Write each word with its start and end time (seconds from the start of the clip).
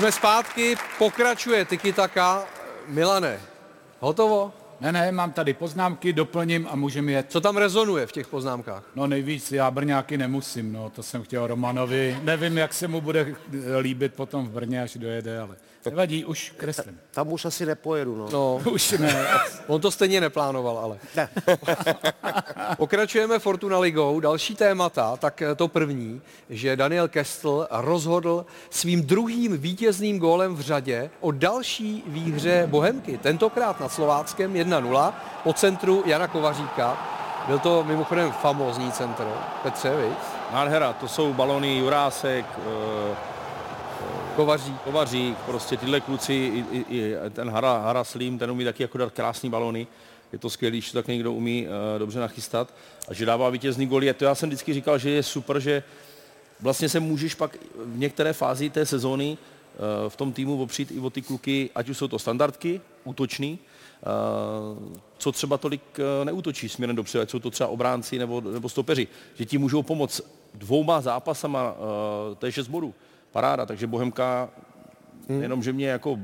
Jsme 0.00 0.12
zpátky, 0.12 0.76
pokračuje 0.98 1.64
Tikitaka. 1.64 2.44
Milane, 2.86 3.40
hotovo? 3.98 4.52
Ne, 4.80 4.92
ne, 4.92 5.12
mám 5.12 5.32
tady 5.32 5.54
poznámky, 5.54 6.12
doplním 6.12 6.68
a 6.70 6.76
můžeme 6.76 7.12
jet. 7.12 7.26
Co 7.28 7.40
tam 7.40 7.56
rezonuje 7.56 8.06
v 8.06 8.12
těch 8.12 8.26
poznámkách? 8.26 8.82
No 8.94 9.06
nejvíc, 9.06 9.52
já 9.52 9.70
Brňáky 9.70 10.18
nemusím, 10.18 10.72
no, 10.72 10.90
to 10.90 11.02
jsem 11.02 11.22
chtěl 11.22 11.46
Romanovi. 11.46 12.18
Nevím, 12.22 12.58
jak 12.58 12.74
se 12.74 12.88
mu 12.88 13.00
bude 13.00 13.34
líbit 13.80 14.14
potom 14.14 14.46
v 14.46 14.50
Brně, 14.50 14.82
až 14.82 14.96
dojede, 14.96 15.38
ale 15.40 15.56
nevadí, 15.86 16.24
už 16.24 16.52
kreslím. 16.56 16.98
Tam 17.10 17.32
už 17.32 17.44
asi 17.44 17.66
nepojedu, 17.66 18.16
no. 18.16 18.28
No, 18.32 18.60
Už 18.72 18.90
ne. 18.92 19.26
on 19.66 19.80
to 19.80 19.90
stejně 19.90 20.20
neplánoval, 20.20 20.78
ale. 20.78 20.98
Ne. 21.16 21.28
Pokračujeme 22.76 23.38
Fortuna 23.38 23.78
ligou. 23.78 24.20
Další 24.20 24.54
témata, 24.54 25.16
tak 25.16 25.42
to 25.56 25.68
první, 25.68 26.20
že 26.50 26.76
Daniel 26.76 27.08
Kestl 27.08 27.66
rozhodl 27.70 28.46
svým 28.70 29.02
druhým 29.02 29.58
vítězným 29.58 30.18
gólem 30.18 30.54
v 30.54 30.60
řadě 30.60 31.10
o 31.20 31.30
další 31.32 32.04
výhře 32.06 32.66
Bohemky. 32.70 33.18
Tentokrát 33.18 33.80
nad 33.80 33.92
Slováckem 33.92 34.56
1-0 34.70 35.12
po 35.44 35.52
centru 35.52 36.02
Jana 36.06 36.28
Kovaříka. 36.28 36.98
Byl 37.46 37.58
to 37.58 37.84
mimochodem 37.84 38.32
famózní 38.32 38.92
centr. 38.92 39.26
Petře, 39.62 39.96
viď? 39.96 40.18
Nádhera, 40.52 40.92
to 40.92 41.08
jsou 41.08 41.32
balony 41.32 41.78
Jurásek, 41.78 42.46
eh, 42.58 43.16
Kovařík. 44.36 44.80
Kovařík, 44.80 45.38
prostě 45.38 45.76
tyhle 45.76 46.00
kluci, 46.00 46.32
i, 46.32 46.64
i, 46.78 46.98
i 46.98 47.14
ten 47.30 47.50
Hara, 47.50 47.78
Hara 47.78 48.04
Slim, 48.04 48.38
ten 48.38 48.50
umí 48.50 48.64
taky 48.64 48.82
jako 48.82 48.98
dát 48.98 49.12
krásný 49.12 49.50
balony. 49.50 49.86
Je 50.32 50.38
to 50.38 50.50
skvělý, 50.50 50.80
že 50.80 50.92
to 50.92 50.98
tak 50.98 51.06
někdo 51.06 51.32
umí 51.32 51.66
uh, 51.66 51.98
dobře 51.98 52.20
nachystat. 52.20 52.74
A 53.08 53.14
že 53.14 53.26
dává 53.26 53.50
vítězný 53.50 53.86
gol. 53.86 54.04
Je 54.04 54.14
to 54.14 54.24
já 54.24 54.34
jsem 54.34 54.48
vždycky 54.48 54.74
říkal, 54.74 54.98
že 54.98 55.10
je 55.10 55.22
super, 55.22 55.60
že 55.60 55.82
vlastně 56.60 56.88
se 56.88 57.00
můžeš 57.00 57.34
pak 57.34 57.56
v 57.84 57.98
některé 57.98 58.32
fázi 58.32 58.70
té 58.70 58.86
sezóny 58.86 59.38
uh, 59.38 60.08
v 60.08 60.16
tom 60.16 60.32
týmu 60.32 60.62
opřít 60.62 60.90
i 60.90 61.00
o 61.00 61.10
ty 61.10 61.22
kluky, 61.22 61.70
ať 61.74 61.88
už 61.88 61.98
jsou 61.98 62.08
to 62.08 62.18
standardky, 62.18 62.80
útoční, 63.04 63.58
co 65.18 65.32
třeba 65.32 65.58
tolik 65.58 65.82
uh, 65.98 66.24
neútočí 66.24 66.68
směrem 66.68 66.96
dopředu, 66.96 67.22
ať 67.22 67.30
jsou 67.30 67.38
to 67.38 67.50
třeba 67.50 67.68
obránci 67.68 68.18
nebo, 68.18 68.40
nebo 68.40 68.68
stopeři, 68.68 69.08
že 69.34 69.44
ti 69.44 69.58
můžou 69.58 69.82
pomoct 69.82 70.20
dvouma 70.54 71.00
zápasama, 71.00 71.72
uh, 71.72 71.76
to 72.38 72.46
je 72.46 72.52
6 72.52 72.68
bodů 72.68 72.94
paráda, 73.32 73.66
takže 73.66 73.86
Bohemka 73.86 74.48
hmm. 75.28 75.42
jenom, 75.42 75.62
že 75.62 75.72
mě 75.72 75.88
jako 75.88 76.18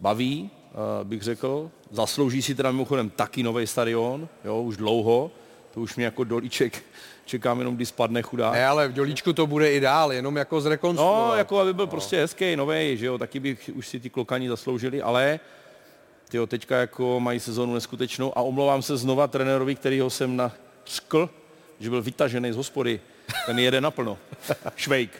baví, 0.00 0.50
uh, 0.72 1.08
bych 1.08 1.22
řekl, 1.22 1.70
zaslouží 1.90 2.42
si 2.42 2.54
teda 2.54 2.70
mimochodem 2.70 3.10
taky 3.10 3.42
nový 3.42 3.66
stadion, 3.66 4.28
jo, 4.44 4.62
už 4.62 4.76
dlouho, 4.76 5.30
to 5.74 5.80
už 5.80 5.96
mě 5.96 6.04
jako 6.04 6.24
dolíček 6.24 6.84
čekám 7.24 7.58
jenom, 7.58 7.76
kdy 7.76 7.86
spadne 7.86 8.22
chudá. 8.22 8.52
Ne, 8.52 8.66
ale 8.66 8.88
v 8.88 8.92
Dělíčku 8.92 9.32
to 9.32 9.46
bude 9.46 9.72
i 9.72 9.80
dál, 9.80 10.12
jenom 10.12 10.36
jako 10.36 10.60
zrekonstruovat. 10.60 11.28
No, 11.28 11.34
jako 11.34 11.60
aby 11.60 11.74
byl 11.74 11.86
no. 11.86 11.90
prostě 11.90 12.16
hezký, 12.16 12.56
nový, 12.56 12.96
že 12.96 13.06
jo, 13.06 13.18
taky 13.18 13.40
bych 13.40 13.70
už 13.74 13.88
si 13.88 14.00
ty 14.00 14.10
klokani 14.10 14.48
zasloužili, 14.48 15.02
ale 15.02 15.40
tyjo, 16.28 16.46
teďka 16.46 16.76
jako 16.76 17.20
mají 17.20 17.40
sezonu 17.40 17.74
neskutečnou 17.74 18.38
a 18.38 18.42
omlouvám 18.42 18.82
se 18.82 18.96
znova 18.96 19.26
trenérovi, 19.26 19.74
kterýho 19.74 20.10
jsem 20.10 20.36
nařkl, 20.36 21.30
že 21.80 21.90
byl 21.90 22.02
vytažený 22.02 22.52
z 22.52 22.56
hospody, 22.56 23.00
ten 23.46 23.58
jede 23.58 23.80
naplno. 23.80 24.18
Švejk. 24.76 25.10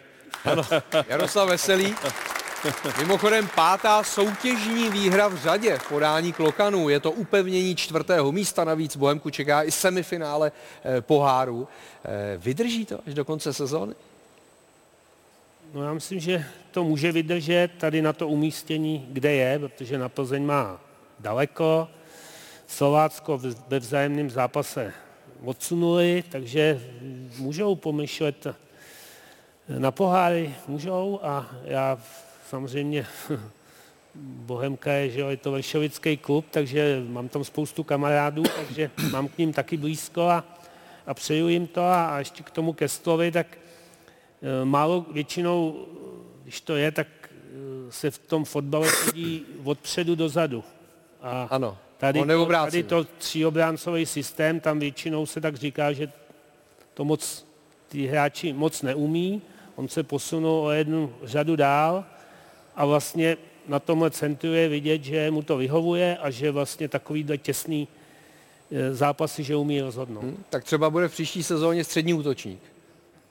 Ano, 0.44 0.62
Jaroslav 1.08 1.48
Veselý. 1.48 1.94
Mimochodem 2.98 3.48
pátá 3.54 4.02
soutěžní 4.02 4.90
výhra 4.90 5.28
v 5.28 5.36
řadě 5.36 5.78
v 5.78 5.88
podání 5.88 6.32
Klokanů. 6.32 6.88
Je 6.88 7.00
to 7.00 7.12
upevnění 7.12 7.76
čtvrtého 7.76 8.32
místa, 8.32 8.64
navíc 8.64 8.96
Bohemku 8.96 9.30
čeká 9.30 9.62
i 9.62 9.70
semifinále 9.70 10.52
eh, 10.84 11.00
poháru. 11.00 11.68
Eh, 12.04 12.36
vydrží 12.38 12.84
to 12.84 13.00
až 13.06 13.14
do 13.14 13.24
konce 13.24 13.52
sezóny? 13.52 13.94
No 15.74 15.82
já 15.82 15.92
myslím, 15.92 16.20
že 16.20 16.44
to 16.70 16.84
může 16.84 17.12
vydržet 17.12 17.70
tady 17.78 18.02
na 18.02 18.12
to 18.12 18.28
umístění, 18.28 19.06
kde 19.12 19.32
je, 19.32 19.58
protože 19.58 19.98
na 19.98 20.08
Plzeň 20.08 20.44
má 20.44 20.80
daleko. 21.20 21.88
Slovácko 22.66 23.40
ve 23.68 23.78
vzájemném 23.78 24.30
zápase 24.30 24.92
odsunuli, 25.44 26.24
takže 26.28 26.80
můžou 27.38 27.74
pomyšlet 27.74 28.46
na 29.68 29.90
poháry, 29.90 30.54
můžou 30.68 31.20
a 31.22 31.50
já 31.64 31.98
samozřejmě 32.48 33.06
Bohemka 34.20 34.92
je, 34.92 35.10
že 35.10 35.20
je 35.20 35.36
to 35.36 35.52
vršovický 35.52 36.16
klub, 36.16 36.46
takže 36.50 37.02
mám 37.08 37.28
tam 37.28 37.44
spoustu 37.44 37.84
kamarádů, 37.84 38.42
takže 38.56 38.90
mám 39.10 39.28
k 39.28 39.38
ním 39.38 39.52
taky 39.52 39.76
blízko 39.76 40.22
a, 40.22 40.44
a 41.06 41.14
přeju 41.14 41.48
jim 41.48 41.66
to 41.66 41.80
a, 41.80 42.06
a 42.06 42.18
ještě 42.18 42.42
k 42.42 42.50
tomu 42.50 42.72
Kestlovi, 42.72 43.32
tak 43.32 43.46
e, 44.42 44.64
málo 44.64 45.06
většinou, 45.12 45.86
když 46.42 46.60
to 46.60 46.76
je, 46.76 46.92
tak 46.92 47.06
e, 47.08 47.92
se 47.92 48.10
v 48.10 48.18
tom 48.18 48.44
fotbale 48.44 48.88
chodí 48.88 49.46
odpředu 49.64 50.14
dozadu. 50.14 50.64
A 51.22 51.48
ano, 51.50 51.78
tady, 51.98 52.24
to, 52.24 52.46
tady 52.46 52.82
to 52.82 53.04
tříobráncový 53.04 54.06
systém, 54.06 54.60
tam 54.60 54.78
většinou 54.78 55.26
se 55.26 55.40
tak 55.40 55.56
říká, 55.56 55.92
že 55.92 56.12
to 56.94 57.04
moc 57.04 57.46
ty 57.88 58.06
hráči 58.06 58.52
moc 58.52 58.82
neumí, 58.82 59.42
on 59.76 59.88
se 59.88 60.02
posunul 60.02 60.66
o 60.66 60.70
jednu 60.70 61.14
řadu 61.22 61.56
dál 61.56 62.04
a 62.76 62.86
vlastně 62.86 63.36
na 63.68 63.78
tomhle 63.78 64.10
centru 64.10 64.52
je 64.52 64.68
vidět, 64.68 65.04
že 65.04 65.30
mu 65.30 65.42
to 65.42 65.56
vyhovuje 65.56 66.16
a 66.16 66.30
že 66.30 66.50
vlastně 66.50 66.88
takovýhle 66.88 67.38
těsný 67.38 67.88
e, 68.72 68.94
zápasy, 68.94 69.44
že 69.44 69.56
umí 69.56 69.80
rozhodnout. 69.80 70.22
Hmm, 70.22 70.44
tak 70.50 70.64
třeba 70.64 70.90
bude 70.90 71.08
v 71.08 71.12
příští 71.12 71.42
sezóně 71.42 71.84
střední 71.84 72.14
útočník. 72.14 72.60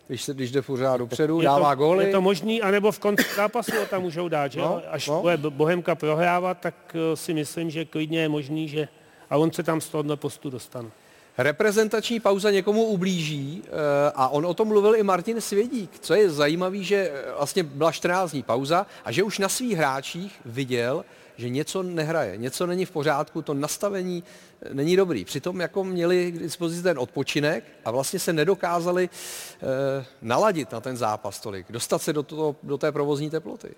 Když, 0.08 0.24
se, 0.24 0.34
když 0.34 0.52
jde 0.52 0.62
pořád 0.62 0.98
dopředu, 0.98 1.42
dává 1.42 1.76
to, 1.76 1.84
góly. 1.84 2.06
Je 2.06 2.12
to 2.12 2.22
možný, 2.22 2.62
anebo 2.62 2.92
v 2.92 3.00
konci 3.00 3.26
zápasu 3.36 3.72
ho 3.80 3.86
tam 3.86 4.02
můžou 4.02 4.28
dát, 4.28 4.52
že 4.52 4.60
no, 4.60 4.82
Až 4.90 5.08
no. 5.08 5.22
bude 5.22 5.38
Bohemka 5.38 5.96
prohrávat, 5.96 6.58
tak 6.60 6.76
e, 6.96 7.16
si 7.16 7.34
myslím, 7.34 7.70
že 7.70 7.86
klidně 7.86 8.22
je 8.22 8.30
možný, 8.30 8.68
že 8.68 8.88
a 9.30 9.38
on 9.38 9.52
se 9.52 9.64
tam 9.64 9.82
z 9.82 9.90
tohohle 9.90 10.18
postu 10.18 10.50
dostane. 10.50 10.90
Reprezentační 11.38 12.20
pauza 12.20 12.52
někomu 12.52 12.84
ublíží 12.84 13.64
eh, 13.66 13.70
a 14.16 14.28
on 14.28 14.46
o 14.46 14.54
tom 14.54 14.68
mluvil 14.68 14.96
i 14.96 15.04
Martin 15.04 15.42
Svědík. 15.42 15.92
Co 16.00 16.14
je 16.14 16.30
zajímavé, 16.30 16.78
že 16.78 17.12
eh, 17.14 17.32
vlastně 17.38 17.64
byla 17.64 17.92
14 17.92 18.32
dní 18.32 18.44
pauza 18.44 18.86
a 19.06 19.12
že 19.12 19.24
už 19.24 19.40
na 19.40 19.50
svých 19.50 19.78
hráčích 19.78 20.40
viděl, 20.46 21.06
že 21.38 21.50
něco 21.50 21.84
nehraje, 21.84 22.38
něco 22.38 22.66
není 22.68 22.86
v 22.86 22.92
pořádku, 22.92 23.42
to 23.42 23.54
nastavení 23.54 24.24
eh, 24.62 24.74
není 24.74 24.96
dobrý. 24.96 25.26
Přitom 25.26 25.60
jako 25.60 25.84
měli 25.84 26.32
k 26.32 26.40
dispozici 26.40 26.84
ten 26.84 27.00
odpočinek 27.00 27.64
a 27.86 27.92
vlastně 27.92 28.20
se 28.20 28.34
nedokázali 28.34 29.10
eh, 29.10 30.06
naladit 30.22 30.72
na 30.72 30.82
ten 30.82 30.98
zápas 30.98 31.40
tolik, 31.40 31.66
dostat 31.70 32.02
se 32.02 32.14
do, 32.14 32.24
toho, 32.24 32.56
do 32.64 32.78
té 32.78 32.92
provozní 32.92 33.30
teploty. 33.30 33.70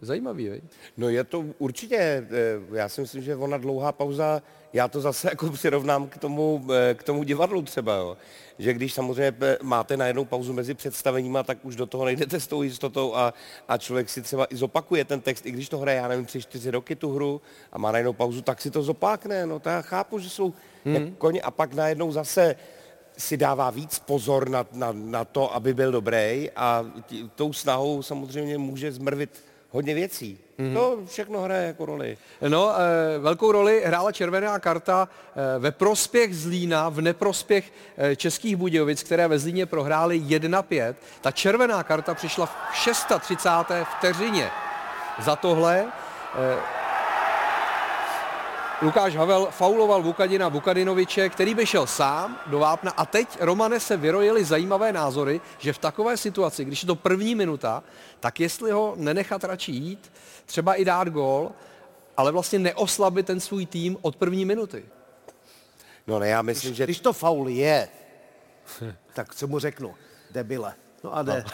Zajímavý, 0.00 0.48
vej? 0.48 0.60
No 0.96 1.08
je 1.08 1.24
to 1.24 1.44
určitě, 1.58 2.26
já 2.72 2.88
si 2.88 3.00
myslím, 3.00 3.22
že 3.22 3.36
ona 3.36 3.58
dlouhá 3.58 3.92
pauza 3.92 4.42
já 4.72 4.88
to 4.88 5.00
zase 5.00 5.28
jako 5.30 5.50
přirovnám 5.50 6.08
k 6.08 6.18
tomu, 6.18 6.66
eh, 6.72 6.94
k 6.94 7.02
tomu 7.02 7.22
divadlu 7.22 7.62
třeba, 7.62 7.94
jo. 7.94 8.16
že 8.58 8.72
když 8.72 8.94
samozřejmě 8.94 9.32
máte 9.62 9.96
najednou 9.96 10.24
pauzu 10.24 10.52
mezi 10.52 10.74
představeníma, 10.74 11.42
tak 11.42 11.58
už 11.62 11.76
do 11.76 11.86
toho 11.86 12.04
nejdete 12.04 12.40
s 12.40 12.46
tou 12.46 12.62
jistotou 12.62 13.14
a, 13.14 13.34
a 13.68 13.78
člověk 13.78 14.08
si 14.08 14.22
třeba 14.22 14.46
i 14.50 14.56
zopakuje 14.56 15.04
ten 15.04 15.20
text, 15.20 15.46
i 15.46 15.50
když 15.50 15.68
to 15.68 15.78
hraje, 15.78 15.96
já 15.96 16.08
nevím, 16.08 16.26
tři, 16.26 16.42
čtyři 16.42 16.70
roky 16.70 16.96
tu 16.96 17.14
hru 17.14 17.40
a 17.72 17.78
má 17.78 17.92
najednou 17.92 18.12
pauzu, 18.12 18.42
tak 18.42 18.60
si 18.60 18.70
to 18.70 18.82
zopákne, 18.82 19.46
no 19.46 19.58
to 19.58 19.68
já 19.68 19.82
chápu, 19.82 20.18
že 20.18 20.30
jsou 20.30 20.54
hmm. 20.84 20.94
jak 20.94 21.04
koně 21.18 21.42
a 21.42 21.50
pak 21.50 21.74
najednou 21.74 22.12
zase 22.12 22.56
si 23.18 23.36
dává 23.36 23.70
víc 23.70 23.98
pozor 23.98 24.48
na, 24.48 24.66
na, 24.72 24.92
na 24.92 25.24
to, 25.24 25.54
aby 25.54 25.74
byl 25.74 25.92
dobrý 25.92 26.50
a 26.56 26.86
tí, 27.06 27.30
tou 27.34 27.52
snahou 27.52 28.02
samozřejmě 28.02 28.58
může 28.58 28.92
zmrvit 28.92 29.49
hodně 29.70 29.94
věcí. 29.94 30.38
Mm-hmm. 30.58 30.74
To 30.74 30.98
všechno 31.06 31.40
hraje 31.40 31.66
jako 31.66 31.86
roli. 31.86 32.18
No, 32.48 32.74
e, 33.14 33.18
velkou 33.18 33.52
roli 33.52 33.82
hrála 33.86 34.12
červená 34.12 34.58
karta 34.58 35.08
e, 35.08 35.58
ve 35.58 35.70
prospěch 35.72 36.36
Zlína, 36.36 36.88
v 36.88 37.00
neprospěch 37.00 37.72
e, 37.96 38.16
Českých 38.16 38.56
Budějovic, 38.56 39.02
které 39.02 39.28
ve 39.28 39.38
Zlíně 39.38 39.66
prohrály 39.66 40.20
1-5. 40.20 40.94
Ta 41.20 41.30
červená 41.30 41.82
karta 41.82 42.14
přišla 42.14 42.46
v 42.46 42.56
630. 42.74 43.50
vteřině. 43.98 44.50
Za 45.18 45.36
tohle 45.36 45.78
e, 45.78 46.79
Lukáš 48.82 49.16
Havel 49.16 49.48
fauloval 49.50 50.02
Vukadina 50.02 50.48
Vukadinoviče, 50.48 51.28
který 51.28 51.54
by 51.54 51.66
šel 51.66 51.86
sám 51.86 52.40
do 52.46 52.58
vápna 52.58 52.90
a 52.90 53.06
teď 53.06 53.28
Romane 53.40 53.80
se 53.80 53.96
vyrojili 53.96 54.44
zajímavé 54.44 54.92
názory, 54.92 55.40
že 55.58 55.72
v 55.72 55.78
takové 55.78 56.16
situaci, 56.16 56.64
když 56.64 56.82
je 56.82 56.86
to 56.86 56.94
první 56.94 57.34
minuta, 57.34 57.82
tak 58.20 58.40
jestli 58.40 58.70
ho 58.70 58.94
nenechat 58.96 59.44
radši 59.44 59.72
jít, 59.72 60.12
třeba 60.46 60.74
i 60.74 60.84
dát 60.84 61.08
gól, 61.08 61.52
ale 62.16 62.32
vlastně 62.32 62.58
neoslabit 62.58 63.26
ten 63.26 63.40
svůj 63.40 63.66
tým 63.66 63.96
od 64.00 64.16
první 64.16 64.44
minuty. 64.44 64.84
No 66.06 66.18
ne, 66.18 66.28
já 66.28 66.42
myslím, 66.42 66.74
že... 66.74 66.84
Když 66.84 67.00
to 67.00 67.12
faul 67.12 67.48
je, 67.48 67.88
tak 69.12 69.34
co 69.34 69.46
mu 69.46 69.58
řeknu? 69.58 69.94
Debile. 70.30 70.74
No 71.04 71.16
a 71.16 71.22
jde. 71.22 71.44
No. 71.44 71.50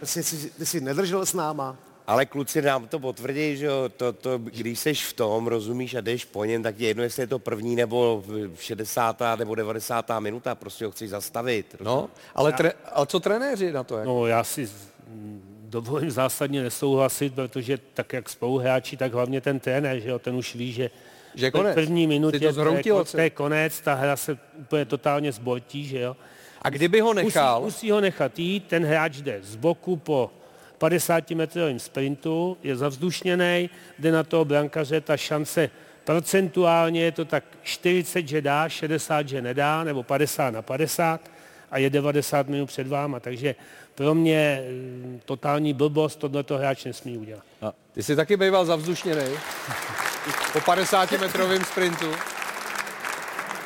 Ty, 0.00 0.06
jsi, 0.06 0.50
ty 0.50 0.66
jsi 0.66 0.80
nedržel 0.80 1.26
s 1.26 1.34
náma, 1.34 1.76
ale 2.10 2.26
kluci 2.26 2.62
nám 2.62 2.88
to 2.88 2.98
potvrdí, 2.98 3.56
že 3.56 3.66
jo, 3.66 3.88
to, 3.96 4.12
to, 4.12 4.38
když 4.38 4.78
seš 4.78 5.04
v 5.04 5.12
tom, 5.12 5.46
rozumíš 5.46 5.94
a 5.94 6.00
jdeš 6.00 6.24
po 6.24 6.44
něm, 6.44 6.62
tak 6.62 6.80
je 6.80 6.88
jedno, 6.88 7.02
jestli 7.02 7.22
je 7.22 7.26
to 7.26 7.38
první 7.38 7.76
nebo 7.76 8.24
60. 8.58 9.22
nebo 9.38 9.54
90. 9.54 10.10
minuta, 10.18 10.54
prostě 10.54 10.84
ho 10.84 10.90
chceš 10.90 11.10
zastavit. 11.10 11.76
No, 11.80 12.10
ale, 12.34 12.52
tre, 12.52 12.72
ale 12.92 13.06
co 13.06 13.20
trenéři 13.20 13.72
na 13.72 13.84
to? 13.84 13.96
Jak? 13.98 14.06
No 14.06 14.26
já 14.26 14.44
si 14.44 14.70
dovolím 15.64 16.10
zásadně 16.10 16.62
nesouhlasit, 16.62 17.34
protože 17.34 17.78
tak 17.94 18.12
jak 18.12 18.28
spoluhráči, 18.28 18.96
tak 18.96 19.12
hlavně 19.12 19.40
ten 19.40 19.60
trenér, 19.60 20.00
že 20.00 20.08
jo, 20.08 20.18
ten 20.18 20.34
už 20.34 20.54
ví, 20.54 20.72
že 20.72 20.90
Že 21.34 21.50
konec. 21.50 21.74
první 21.74 22.06
minutě 22.06 22.38
to 22.52 22.64
to 22.64 22.74
je, 22.74 23.04
to 23.04 23.20
je 23.20 23.30
konec, 23.30 23.80
ta 23.80 23.94
hra 23.94 24.16
se 24.16 24.38
úplně 24.58 24.84
totálně 24.84 25.32
zbortí, 25.32 25.84
že 25.86 26.00
jo. 26.00 26.16
A 26.62 26.70
kdyby 26.70 27.00
ho 27.00 27.14
nechal, 27.14 27.60
Musí, 27.60 27.64
musí 27.64 27.90
ho 27.90 28.00
nechat 28.00 28.38
jít, 28.38 28.66
ten 28.66 28.84
hráč 28.84 29.16
jde 29.16 29.38
z 29.42 29.56
boku 29.56 29.96
po 29.96 30.30
50-metrovém 30.80 31.76
sprintu, 31.76 32.56
je 32.62 32.76
zavzdušněný, 32.76 33.70
jde 33.98 34.12
na 34.12 34.22
toho 34.22 34.44
brankaře, 34.44 35.00
ta 35.00 35.16
šance 35.16 35.70
procentuálně 36.04 37.02
je 37.02 37.12
to 37.12 37.24
tak 37.24 37.44
40, 37.62 38.28
že 38.28 38.40
dá, 38.42 38.68
60, 38.68 39.28
že 39.28 39.42
nedá, 39.42 39.84
nebo 39.84 40.02
50 40.02 40.50
na 40.50 40.62
50 40.62 41.20
a 41.70 41.78
je 41.78 41.90
90 41.90 42.48
minut 42.48 42.66
před 42.66 42.86
váma, 42.86 43.20
takže 43.20 43.54
pro 43.94 44.14
mě 44.14 44.64
mm, 44.70 45.20
totální 45.24 45.72
blbost, 45.74 46.16
tohleto 46.16 46.58
hráč 46.58 46.84
nesmí 46.84 47.18
udělat. 47.18 47.44
ty 47.92 48.02
jsi 48.02 48.16
taky 48.16 48.36
býval 48.36 48.64
zavzdušněný 48.64 49.24
po 50.52 50.58
50-metrovém 50.58 51.64
sprintu. 51.64 52.12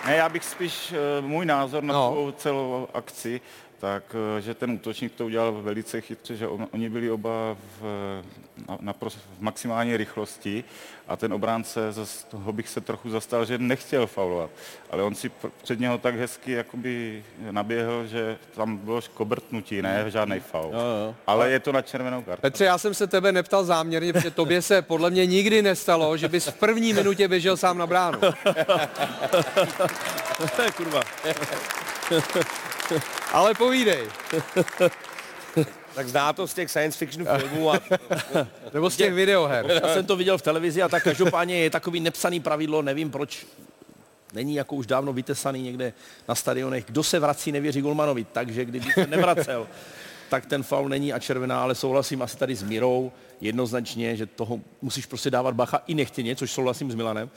Ne, 0.06 0.16
já 0.16 0.28
bych 0.28 0.44
spíš 0.44 0.92
eh, 0.92 1.20
můj 1.20 1.46
názor 1.46 1.82
na 1.82 1.94
No. 1.94 2.14
no. 2.14 2.32
celou 2.32 2.88
akci, 2.94 3.40
tak 3.84 4.16
eh, 4.16 4.40
že 4.40 4.54
ten 4.54 4.70
útočník 4.70 5.14
to 5.14 5.26
udělal 5.26 5.52
velice 5.52 6.00
chytře, 6.00 6.36
že 6.36 6.48
on, 6.48 6.68
oni 6.72 6.88
byli 6.88 7.10
oba 7.10 7.56
v, 7.80 7.82
na, 8.68 8.78
na, 8.80 8.92
v 8.92 9.40
maximální 9.40 9.96
rychlosti 9.96 10.64
a 11.08 11.16
ten 11.16 11.32
obránce, 11.32 11.92
zas 11.92 12.24
toho 12.24 12.52
bych 12.52 12.68
se 12.68 12.80
trochu 12.80 13.10
zastal, 13.10 13.44
že 13.44 13.58
nechtěl 13.58 14.06
faulovat, 14.06 14.50
ale 14.90 15.02
on 15.02 15.14
si 15.14 15.28
pr- 15.28 15.50
před 15.62 15.80
něho 15.80 15.98
tak 15.98 16.14
hezky 16.14 16.52
jakoby 16.52 17.24
naběhl, 17.50 18.06
že 18.06 18.38
tam 18.54 18.76
bylo 18.76 19.00
kobrtnutí, 19.14 19.82
ne 19.82 20.04
žádný 20.08 20.40
faul. 20.40 20.72
Jo, 20.72 20.80
jo. 20.80 21.14
Ale 21.26 21.50
je 21.50 21.60
to 21.60 21.72
na 21.72 21.82
červenou 21.82 22.22
kartu. 22.22 22.42
Petře, 22.42 22.64
já 22.64 22.78
jsem 22.78 22.94
se 22.94 23.06
tebe 23.06 23.32
neptal 23.32 23.64
záměrně, 23.64 24.12
protože 24.12 24.30
tobě 24.30 24.62
se 24.62 24.82
podle 24.82 25.10
mě 25.10 25.26
nikdy 25.26 25.62
nestalo, 25.62 26.16
že 26.16 26.28
bys 26.28 26.46
v 26.46 26.54
první 26.54 26.92
minutě 26.92 27.28
běžel 27.28 27.56
sám 27.56 27.78
na 27.78 27.86
bránu. 27.86 28.18
Kurva. 30.76 31.02
Ale 33.32 33.54
povídej. 33.54 34.08
Tak 35.94 36.08
zná 36.08 36.32
to 36.32 36.48
z 36.48 36.54
těch 36.54 36.70
science 36.70 36.98
fiction 36.98 37.26
filmů 37.38 37.72
a 37.72 37.80
Nebo 38.74 38.90
z 38.90 38.96
těch 38.96 39.14
videoher. 39.14 39.80
Já 39.82 39.94
jsem 39.94 40.06
to 40.06 40.16
viděl 40.16 40.38
v 40.38 40.42
televizi 40.42 40.82
a 40.82 40.88
tak 40.88 41.02
každopádně 41.02 41.56
je 41.56 41.70
takový 41.70 42.00
nepsaný 42.00 42.40
pravidlo, 42.40 42.82
nevím 42.82 43.10
proč 43.10 43.46
není 44.32 44.54
jako 44.54 44.76
už 44.76 44.86
dávno 44.86 45.12
vytesaný 45.12 45.62
někde 45.62 45.92
na 46.28 46.34
stadionech. 46.34 46.84
Kdo 46.84 47.02
se 47.02 47.18
vrací, 47.18 47.52
nevěří 47.52 47.80
Golmanovi, 47.80 48.26
takže 48.32 48.64
kdyby 48.64 48.92
se 48.92 49.06
nevracel, 49.06 49.66
tak 50.28 50.46
ten 50.46 50.62
faul 50.62 50.88
není 50.88 51.12
a 51.12 51.18
červená, 51.18 51.62
ale 51.62 51.74
souhlasím 51.74 52.22
asi 52.22 52.36
tady 52.36 52.54
s 52.54 52.62
Mirou 52.62 53.12
jednoznačně, 53.40 54.16
že 54.16 54.26
toho 54.26 54.60
musíš 54.82 55.06
prostě 55.06 55.30
dávat 55.30 55.54
bacha 55.54 55.82
i 55.86 55.94
nechtěně, 55.94 56.36
což 56.36 56.52
souhlasím 56.52 56.90
s 56.90 56.94
Milanem, 56.94 57.30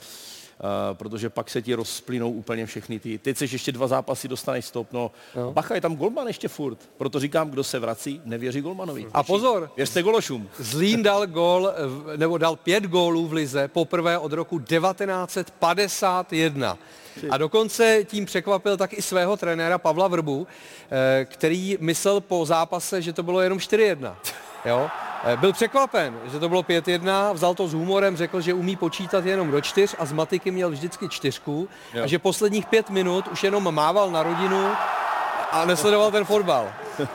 protože 0.92 1.30
pak 1.30 1.50
se 1.50 1.62
ti 1.62 1.74
rozplynou 1.74 2.30
úplně 2.30 2.66
všechny 2.66 2.98
ty. 2.98 3.18
Teď 3.18 3.36
seš 3.36 3.52
ještě 3.52 3.72
dva 3.72 3.86
zápasy, 3.86 4.28
dostaneš 4.28 4.64
stop. 4.64 4.92
No. 4.92 5.10
no. 5.36 5.52
Bacha 5.52 5.74
je 5.74 5.80
tam 5.80 5.96
golman 5.96 6.26
ještě 6.26 6.48
furt. 6.48 6.78
Proto 6.96 7.20
říkám, 7.20 7.50
kdo 7.50 7.64
se 7.64 7.78
vrací, 7.78 8.20
nevěří 8.24 8.60
golmanovi. 8.60 9.06
A 9.12 9.22
pozor, 9.22 9.70
Věřte 9.76 10.02
gološům. 10.02 10.48
Zlín 10.58 11.02
dal 11.02 11.26
gol, 11.26 11.72
nebo 12.16 12.38
dal 12.38 12.56
pět 12.56 12.84
gólů 12.84 13.26
v 13.26 13.32
lize 13.32 13.68
poprvé 13.68 14.18
od 14.18 14.32
roku 14.32 14.58
1951. 14.58 16.78
A 17.30 17.38
dokonce 17.38 18.04
tím 18.04 18.26
překvapil 18.26 18.76
tak 18.76 18.92
i 18.92 19.02
svého 19.02 19.36
trenéra 19.36 19.78
Pavla 19.78 20.08
Vrbu, 20.08 20.46
eh, 20.90 21.24
který 21.24 21.78
myslel 21.80 22.20
po 22.20 22.46
zápase, 22.46 23.02
že 23.02 23.12
to 23.12 23.22
bylo 23.22 23.40
jenom 23.40 23.58
4-1. 23.58 24.16
Jo? 24.64 24.88
Eh, 25.24 25.36
Byl 25.36 25.52
překvapen, 25.52 26.18
že 26.32 26.38
to 26.38 26.48
bylo 26.48 26.62
5-1, 26.62 27.32
vzal 27.32 27.54
to 27.54 27.68
s 27.68 27.72
humorem, 27.72 28.16
řekl, 28.16 28.40
že 28.40 28.54
umí 28.54 28.76
počítat 28.76 29.24
jenom 29.24 29.50
do 29.50 29.60
čtyř 29.60 29.94
a 29.98 30.04
z 30.06 30.12
matiky 30.12 30.50
měl 30.50 30.70
vždycky 30.70 31.08
čtyřku 31.08 31.68
a 32.02 32.06
že 32.06 32.18
posledních 32.18 32.66
pět 32.66 32.90
minut 32.90 33.28
už 33.28 33.44
jenom 33.44 33.74
mával 33.74 34.10
na 34.10 34.22
rodinu 34.22 34.70
a 35.52 35.64
nesledoval 35.64 36.10
ten 36.10 36.24
fotbal. 36.24 36.66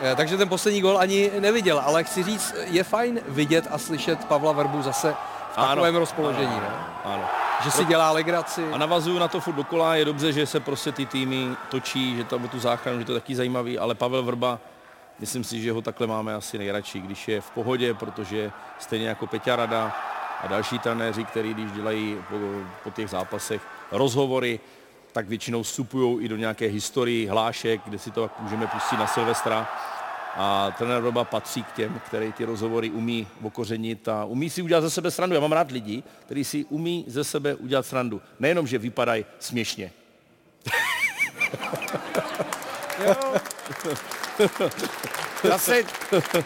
Eh, 0.01 0.15
Takže 0.15 0.37
ten 0.37 0.49
poslední 0.49 0.81
gol 0.81 0.97
ani 0.99 1.31
neviděl, 1.39 1.81
ale 1.85 2.03
chci 2.03 2.23
říct, 2.23 2.55
je 2.65 2.83
fajn 2.83 3.19
vidět 3.27 3.67
a 3.71 3.77
slyšet 3.77 4.25
Pavla 4.25 4.51
Verbu 4.51 4.81
zase 4.81 5.11
v 5.53 5.57
Ano. 5.57 5.67
takovém 5.67 5.95
rozpoložení, 5.95 6.55
ne? 6.55 6.69
Ano. 7.05 7.23
Že 7.63 7.71
si 7.71 7.85
dělá 7.85 8.11
legraci. 8.11 8.63
A 8.71 8.77
navazuju 8.77 9.19
na 9.19 9.27
to 9.27 9.39
furt 9.39 9.53
dokola, 9.53 9.95
je 9.95 10.05
dobře, 10.05 10.33
že 10.33 10.45
se 10.45 10.59
prostě 10.59 10.91
ty 10.91 11.05
týmy 11.05 11.47
točí, 11.69 12.17
že 12.17 12.23
tam 12.23 12.47
tu 12.49 12.59
záchranu, 12.59 12.99
že 12.99 13.05
to 13.05 13.11
je 13.13 13.19
taky 13.19 13.35
zajímavý, 13.35 13.79
ale 13.79 13.95
Pavel 13.95 14.23
Vrba, 14.23 14.59
myslím 15.19 15.43
si, 15.43 15.61
že 15.61 15.71
ho 15.71 15.81
takhle 15.81 16.07
máme 16.07 16.35
asi 16.35 16.57
nejradši, 16.57 17.01
když 17.01 17.27
je 17.27 17.41
v 17.41 17.49
pohodě, 17.49 17.93
protože 17.93 18.51
stejně 18.79 19.07
jako 19.07 19.27
Peťa 19.27 19.55
Rada 19.55 19.95
a 20.41 20.47
další 20.47 20.79
trenéři, 20.79 21.23
kteří 21.23 21.53
když 21.53 21.71
dělají 21.71 22.17
po, 22.29 22.35
po 22.83 22.91
těch 22.91 23.09
zápasech 23.09 23.61
rozhovory, 23.91 24.59
tak 25.11 25.27
většinou 25.27 25.63
vstupují 25.63 26.25
i 26.25 26.27
do 26.27 26.37
nějaké 26.37 26.65
historii 26.65 27.27
hlášek, 27.27 27.81
kde 27.85 27.99
si 27.99 28.11
to 28.11 28.29
můžeme 28.39 28.67
pustit 28.67 28.97
na 28.97 29.07
Silvestra. 29.07 29.69
A 30.35 30.71
trenér 30.77 31.01
Vrba 31.01 31.23
patří 31.23 31.63
k 31.63 31.71
těm, 31.71 32.01
který 32.05 32.31
ty 32.31 32.45
rozhovory 32.45 32.89
umí 32.89 33.27
okořenit 33.41 34.07
a 34.07 34.25
umí 34.25 34.49
si 34.49 34.61
udělat 34.61 34.81
ze 34.81 34.89
sebe 34.89 35.11
srandu. 35.11 35.35
Já 35.35 35.41
mám 35.41 35.51
rád 35.51 35.71
lidi, 35.71 36.03
kteří 36.25 36.43
si 36.43 36.65
umí 36.65 37.05
ze 37.07 37.23
sebe 37.23 37.55
udělat 37.55 37.85
srandu. 37.85 38.21
Nejenom, 38.39 38.67
že 38.67 38.77
vypadají 38.77 39.25
směšně. 39.39 39.91
zase, 45.43 45.83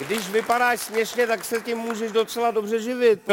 když 0.07 0.29
vypadáš 0.29 0.79
směšně, 0.79 1.27
tak 1.27 1.45
se 1.45 1.61
tím 1.61 1.77
můžeš 1.77 2.11
docela 2.11 2.51
dobře 2.51 2.81
živit. 2.81 3.29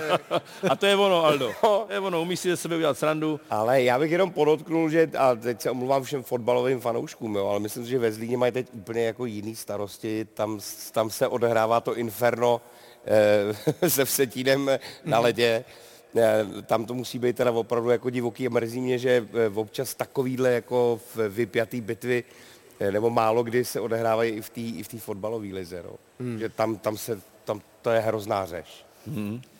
A 0.70 0.76
to 0.76 0.86
je 0.86 0.96
ono, 0.96 1.24
Aldo. 1.24 1.52
To 1.60 1.86
je 1.90 1.98
ono, 2.00 2.22
umí 2.22 2.36
si 2.36 2.48
ze 2.50 2.56
sebe 2.56 2.76
udělat 2.76 2.98
srandu. 2.98 3.40
Ale 3.50 3.82
já 3.82 3.98
bych 3.98 4.10
jenom 4.10 4.30
podotknul, 4.30 4.90
že, 4.90 5.10
a 5.18 5.34
teď 5.34 5.60
se 5.60 5.70
omluvám 5.70 6.02
všem 6.02 6.22
fotbalovým 6.22 6.80
fanouškům, 6.80 7.36
jo, 7.36 7.46
ale 7.46 7.60
myslím 7.60 7.84
si, 7.84 7.90
že 7.90 7.98
ve 7.98 8.12
Zlíně 8.12 8.36
mají 8.36 8.52
teď 8.52 8.66
úplně 8.72 9.04
jako 9.04 9.24
jiný 9.24 9.56
starosti, 9.56 10.26
tam, 10.34 10.60
tam 10.92 11.10
se 11.10 11.28
odehrává 11.28 11.80
to 11.80 11.96
inferno 11.96 12.60
eh, 13.82 13.90
se 13.90 14.04
Vsetínem 14.04 14.70
na 15.04 15.18
ledě. 15.18 15.64
Eh, 16.16 16.46
Tam 16.66 16.84
to 16.84 16.94
musí 16.94 17.18
být 17.18 17.36
teda 17.36 17.50
opravdu 17.50 17.90
jako 17.90 18.10
divoký 18.10 18.46
a 18.46 18.50
mrzí 18.50 18.80
mě, 18.80 18.98
že 18.98 19.28
eh, 19.34 19.50
občas 19.54 19.94
takovýhle 19.94 20.52
jako 20.52 21.00
v 21.14 21.28
vypjatý 21.28 21.80
bitvy 21.80 22.24
nebo 22.90 23.10
málo 23.10 23.42
kdy 23.42 23.64
se 23.64 23.80
odehrávají 23.80 24.32
i 24.32 24.40
v 24.42 24.50
té 24.50 24.60
i 24.60 24.82
v 24.82 24.88
fotbalové 25.02 25.46
lize. 25.46 25.82
No. 25.84 25.90
Hmm. 26.20 26.38
Že 26.38 26.48
tam, 26.48 26.76
tam, 26.76 26.96
se, 26.96 27.20
tam 27.44 27.60
to 27.82 27.90
je 27.90 28.00
hrozná 28.00 28.46
řeš. 28.46 28.84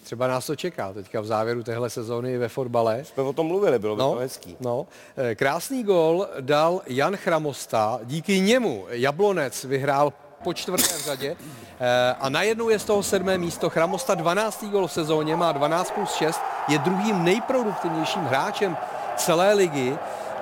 Třeba 0.02 0.26
nás 0.26 0.46
to 0.46 0.56
čeká 0.56 0.92
teďka 0.92 1.20
v 1.20 1.26
závěru 1.26 1.62
téhle 1.62 1.90
sezóny 1.90 2.38
ve 2.38 2.48
fotbale. 2.48 3.04
Jsme 3.04 3.22
o 3.22 3.32
tom 3.32 3.46
mluvili, 3.46 3.78
bylo 3.78 3.96
by 3.96 4.02
No, 4.02 4.12
to 4.12 4.18
hezký. 4.18 4.56
no. 4.60 4.86
Eh, 5.16 5.34
Krásný 5.34 5.82
gol 5.84 6.26
dal 6.40 6.80
Jan 6.86 7.16
Chramosta. 7.16 8.00
Díky 8.04 8.40
němu 8.40 8.86
Jablonec 8.88 9.64
vyhrál 9.64 10.12
po 10.44 10.54
čtvrté 10.54 10.82
v 10.94 11.04
řadě 11.04 11.36
Eh, 11.80 12.14
a 12.20 12.28
najednou 12.28 12.68
je 12.68 12.78
z 12.78 12.84
toho 12.84 13.02
sedmé 13.02 13.38
místo. 13.38 13.70
Chramosta 13.70 14.14
12. 14.14 14.64
gol 14.70 14.86
v 14.86 14.92
sezóně, 14.92 15.36
má 15.36 15.52
12 15.52 15.90
plus 15.90 16.12
6, 16.14 16.40
je 16.68 16.78
druhým 16.78 17.24
nejproduktivnějším 17.24 18.22
hráčem 18.22 18.76
celé 19.16 19.54
ligy 19.54 19.96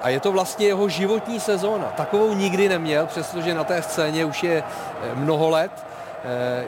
a 0.07 0.09
je 0.09 0.21
to 0.21 0.33
vlastně 0.33 0.67
jeho 0.67 0.89
životní 0.89 1.41
sezóna. 1.41 1.85
Takovou 1.97 2.35
nikdy 2.35 2.69
neměl, 2.69 3.07
přestože 3.07 3.55
na 3.55 3.65
té 3.65 3.83
scéně 3.83 4.25
už 4.25 4.43
je 4.43 4.63
eh, 4.63 5.15
mnoho 5.15 5.51
let. 5.51 5.87
Eh, 6.25 6.65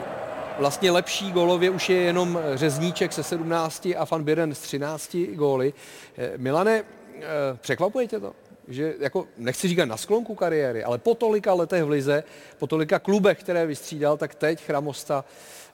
Vlastně 0.59 0.91
lepší 0.91 1.33
gólově 1.33 1.71
už 1.71 1.89
je 1.89 1.97
jenom 1.97 2.39
Řezníček 2.55 3.13
se 3.13 3.23
17 3.23 3.87
a 3.97 4.05
Van 4.11 4.25
Biren 4.25 4.55
s 4.55 4.61
13 4.61 5.17
góly. 5.35 5.73
Eh, 6.19 6.33
Milane, 6.37 6.83
eh, 6.83 7.23
překvapuje 7.61 8.07
tě 8.07 8.21
to? 8.21 8.33
Že 8.69 8.95
jako, 9.01 9.27
nechci 9.37 9.69
říkat 9.69 9.85
na 9.85 9.97
sklonku 9.97 10.35
kariéry, 10.35 10.85
ale 10.85 10.99
po 10.99 11.15
tolika 11.15 11.55
letech 11.55 11.85
v 11.85 11.89
Lize, 11.89 12.25
po 12.59 12.67
tolika 12.67 12.99
klubech, 12.99 13.41
které 13.41 13.67
vystřídal, 13.67 14.17
tak 14.17 14.35
teď 14.35 14.65
Chramosta 14.65 15.25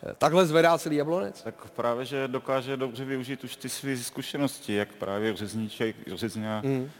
eh, 0.07 0.13
takhle 0.19 0.47
zvedá 0.47 0.79
celý 0.79 0.97
Jablonec? 0.97 1.43
Tak 1.43 1.71
právě, 1.71 2.05
že 2.05 2.29
dokáže 2.29 2.77
dobře 2.77 3.05
využít 3.05 3.45
už 3.45 3.57
ty 3.57 3.69
své 3.69 3.97
zkušenosti, 3.97 4.75
jak 4.75 4.89
právě 4.93 5.37
Řezníček, 5.37 5.97
Řezňa, 6.15 6.63
mm. 6.65 6.91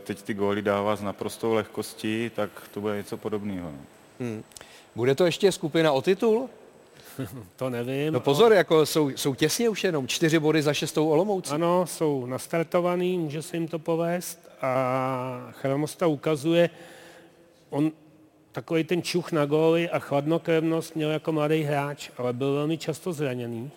Teď 0.00 0.22
ty 0.22 0.34
góly 0.34 0.62
dává 0.62 0.96
s 0.96 1.02
naprostou 1.02 1.54
lehkostí, 1.54 2.30
tak 2.36 2.50
to 2.74 2.80
bude 2.80 2.96
něco 2.96 3.16
podobného. 3.16 3.70
no. 4.20 4.42
Bude 4.94 5.14
to 5.14 5.26
ještě 5.26 5.52
skupina 5.52 5.92
o 5.92 6.02
titul? 6.02 6.48
To 7.56 7.70
nevím. 7.70 8.12
No 8.12 8.20
pozor, 8.20 8.52
jako 8.52 8.86
jsou, 8.86 9.08
jsou 9.08 9.34
těsně 9.34 9.68
už 9.68 9.84
jenom 9.84 10.08
čtyři 10.08 10.38
body 10.38 10.62
za 10.62 10.74
šestou 10.74 11.08
Olomoucí. 11.08 11.50
Ano, 11.52 11.86
jsou 11.86 12.26
nastartovaný, 12.26 13.18
může 13.18 13.42
se 13.42 13.56
jim 13.56 13.68
to 13.68 13.78
povést 13.78 14.48
a 14.60 15.52
Chramosta 15.52 16.06
ukazuje, 16.06 16.70
on 17.70 17.92
takový 18.52 18.84
ten 18.84 19.02
čuch 19.02 19.32
na 19.32 19.46
góly 19.46 19.90
a 19.90 19.98
chladnokrevnost 19.98 20.96
měl 20.96 21.10
jako 21.10 21.32
mladý 21.32 21.62
hráč, 21.62 22.10
ale 22.18 22.32
byl 22.32 22.54
velmi 22.54 22.78
často 22.78 23.12
zraněný 23.12 23.70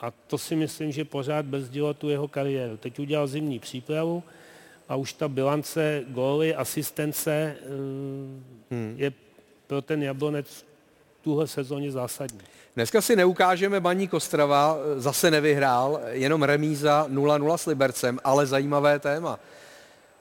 a 0.00 0.10
to 0.26 0.38
si 0.38 0.56
myslím, 0.56 0.92
že 0.92 1.04
pořád 1.04 1.46
bezdělo 1.46 1.94
tu 1.94 2.08
jeho 2.08 2.28
kariéru. 2.28 2.76
Teď 2.76 2.98
udělal 2.98 3.26
zimní 3.26 3.58
přípravu 3.58 4.22
a 4.88 4.96
už 4.96 5.12
ta 5.12 5.28
bilance 5.28 6.04
góly, 6.08 6.54
asistence 6.54 7.30
eh, 7.32 8.56
Hmm. 8.70 8.94
je 8.98 9.12
pro 9.66 9.82
ten 9.82 10.02
Jablonec 10.02 10.66
tuhle 11.22 11.46
sezóně 11.46 11.92
zásadní. 11.92 12.40
Dneska 12.76 13.00
si 13.00 13.16
neukážeme 13.16 13.80
Baník 13.80 14.14
Ostrava, 14.14 14.76
zase 14.96 15.30
nevyhrál, 15.30 16.00
jenom 16.08 16.42
remíza 16.42 17.06
0-0 17.10 17.56
s 17.56 17.66
Libercem, 17.66 18.18
ale 18.24 18.46
zajímavé 18.46 18.98
téma. 18.98 19.38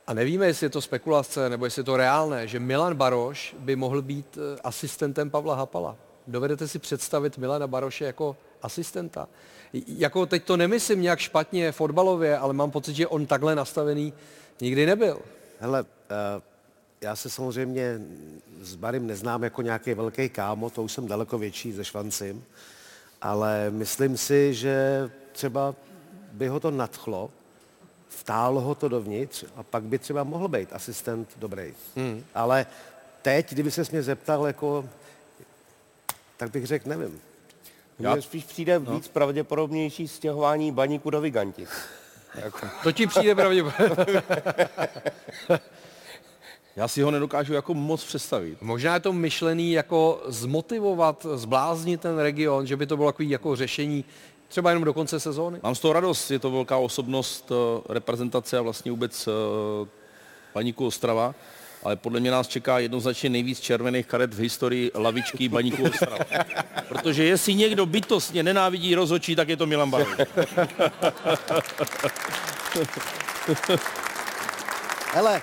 A 0.08 0.14
nevíme, 0.14 0.48
jestli 0.48 0.66
je 0.66 0.70
to 0.70 0.82
spekulace, 0.82 1.50
nebo 1.50 1.66
jestli 1.66 1.80
je 1.80 1.84
to 1.84 1.98
reálné, 1.98 2.48
že 2.48 2.60
Milan 2.60 2.96
Baroš 2.96 3.56
by 3.60 3.76
mohl 3.76 4.02
být 4.02 4.38
eh, 4.38 4.60
asistentem 4.64 5.30
Pavla 5.30 5.56
Hapala. 5.56 5.96
Dovedete 6.28 6.68
si 6.68 6.80
představit 6.80 7.38
Milana 7.38 7.68
Baroše 7.68 8.06
jako 8.06 8.38
asistenta? 8.62 9.28
Jako 9.88 10.25
teď 10.25 10.44
to 10.44 10.58
nemyslím 10.58 11.01
nějak 11.01 11.20
špatně 11.20 11.72
fotbalově, 11.72 12.38
ale 12.38 12.53
mám 12.53 12.72
pocit, 12.72 12.94
že 12.94 13.08
on 13.08 13.25
takhle 13.25 13.55
nastavený 13.55 14.13
nikdy 14.62 14.86
nebyl. 14.86 15.22
Hele, 15.60 15.86
eh, 16.10 16.41
já 17.01 17.15
se 17.15 17.29
samozřejmě 17.29 18.00
s 18.62 18.75
Barym 18.75 19.08
neznám 19.08 19.44
jako 19.44 19.62
nějaký 19.62 19.94
velký 19.94 20.29
kámo, 20.29 20.70
to 20.70 20.84
už 20.84 20.91
jsem 20.91 21.08
daleko 21.08 21.38
větší 21.38 21.72
ze 21.72 21.86
Švancim, 21.86 22.44
ale 23.22 23.70
myslím 23.70 24.17
si, 24.17 24.53
že 24.53 25.10
třeba 25.32 25.75
by 26.32 26.48
ho 26.48 26.60
to 26.60 26.72
nadchlo, 26.72 27.29
vtálo 28.10 28.62
ho 28.62 28.75
to 28.75 28.89
dovnitř 28.89 29.46
a 29.55 29.63
pak 29.63 29.84
by 29.84 30.00
třeba 30.00 30.24
mohl 30.24 30.48
být 30.48 30.74
asistent 30.74 31.29
dobrý. 31.38 31.74
Hmm. 31.96 32.24
Ale 32.36 32.65
teď, 33.22 33.51
kdyby 33.51 33.72
se 33.72 33.84
mě 33.91 34.03
zeptal, 34.03 34.48
jako, 34.48 34.89
tak 36.38 36.51
bych 36.51 36.67
řekl, 36.67 36.89
nevím. 36.89 37.22
Mně 38.00 38.22
spíš 38.22 38.44
přijde 38.44 38.80
no. 38.80 38.94
víc 38.96 39.08
pravděpodobnější 39.08 40.08
stěhování 40.08 40.72
baníku 40.72 41.10
do 41.10 41.22
Viganti. 41.22 41.68
Jako. 42.36 42.68
To 42.84 42.92
ti 42.92 43.08
přijde 43.08 43.36
pravděpodobně. 43.36 44.24
Já 46.75 46.88
si 46.88 47.02
ho 47.02 47.12
nedokážu 47.12 47.54
jako 47.54 47.74
moc 47.74 48.04
představit. 48.04 48.62
Možná 48.62 48.94
je 48.94 49.00
to 49.00 49.14
myšlený 49.14 49.72
jako 49.72 50.24
zmotivovat, 50.28 51.25
zbláznit 51.34 52.02
ten 52.02 52.20
region, 52.20 52.68
že 52.68 52.78
by 52.78 52.86
to 52.88 52.98
bylo 52.98 53.12
takový 53.12 53.30
jako 53.30 53.56
řešení 53.56 54.06
třeba 54.48 54.70
jenom 54.70 54.84
do 54.84 54.94
konce 54.94 55.20
sezóny? 55.20 55.60
Mám 55.64 55.75
z 55.75 55.80
toho 55.80 55.94
radost, 55.94 56.32
je 56.32 56.40
to 56.40 56.52
velká 56.52 56.78
osobnost 56.78 57.52
eh, 57.52 57.94
reprezentace 57.94 58.58
a 58.58 58.62
vlastně 58.62 58.92
vůbec 58.92 59.28
eh, 59.28 59.32
paníku 60.54 60.86
Ostrava, 60.86 61.36
ale 61.86 61.96
podle 61.96 62.20
mě 62.20 62.32
nás 62.32 62.48
čeká 62.48 62.80
jednoznačně 62.80 63.30
nejvíc 63.30 63.60
červených 63.60 64.06
karet 64.06 64.34
v 64.34 64.39
historii 64.39 64.92
lavičky 64.96 65.50
baníku 65.50 65.84
Ostrava. 65.84 66.18
Protože 66.88 67.24
jestli 67.24 67.54
někdo 67.54 67.86
bytostně 67.86 68.44
nenávidí 68.44 68.96
rozočí, 68.96 69.36
tak 69.36 69.50
je 69.50 69.58
to 69.58 69.65
Milan 69.65 69.92
Baroš. 69.92 70.18
Hele, 75.13 75.42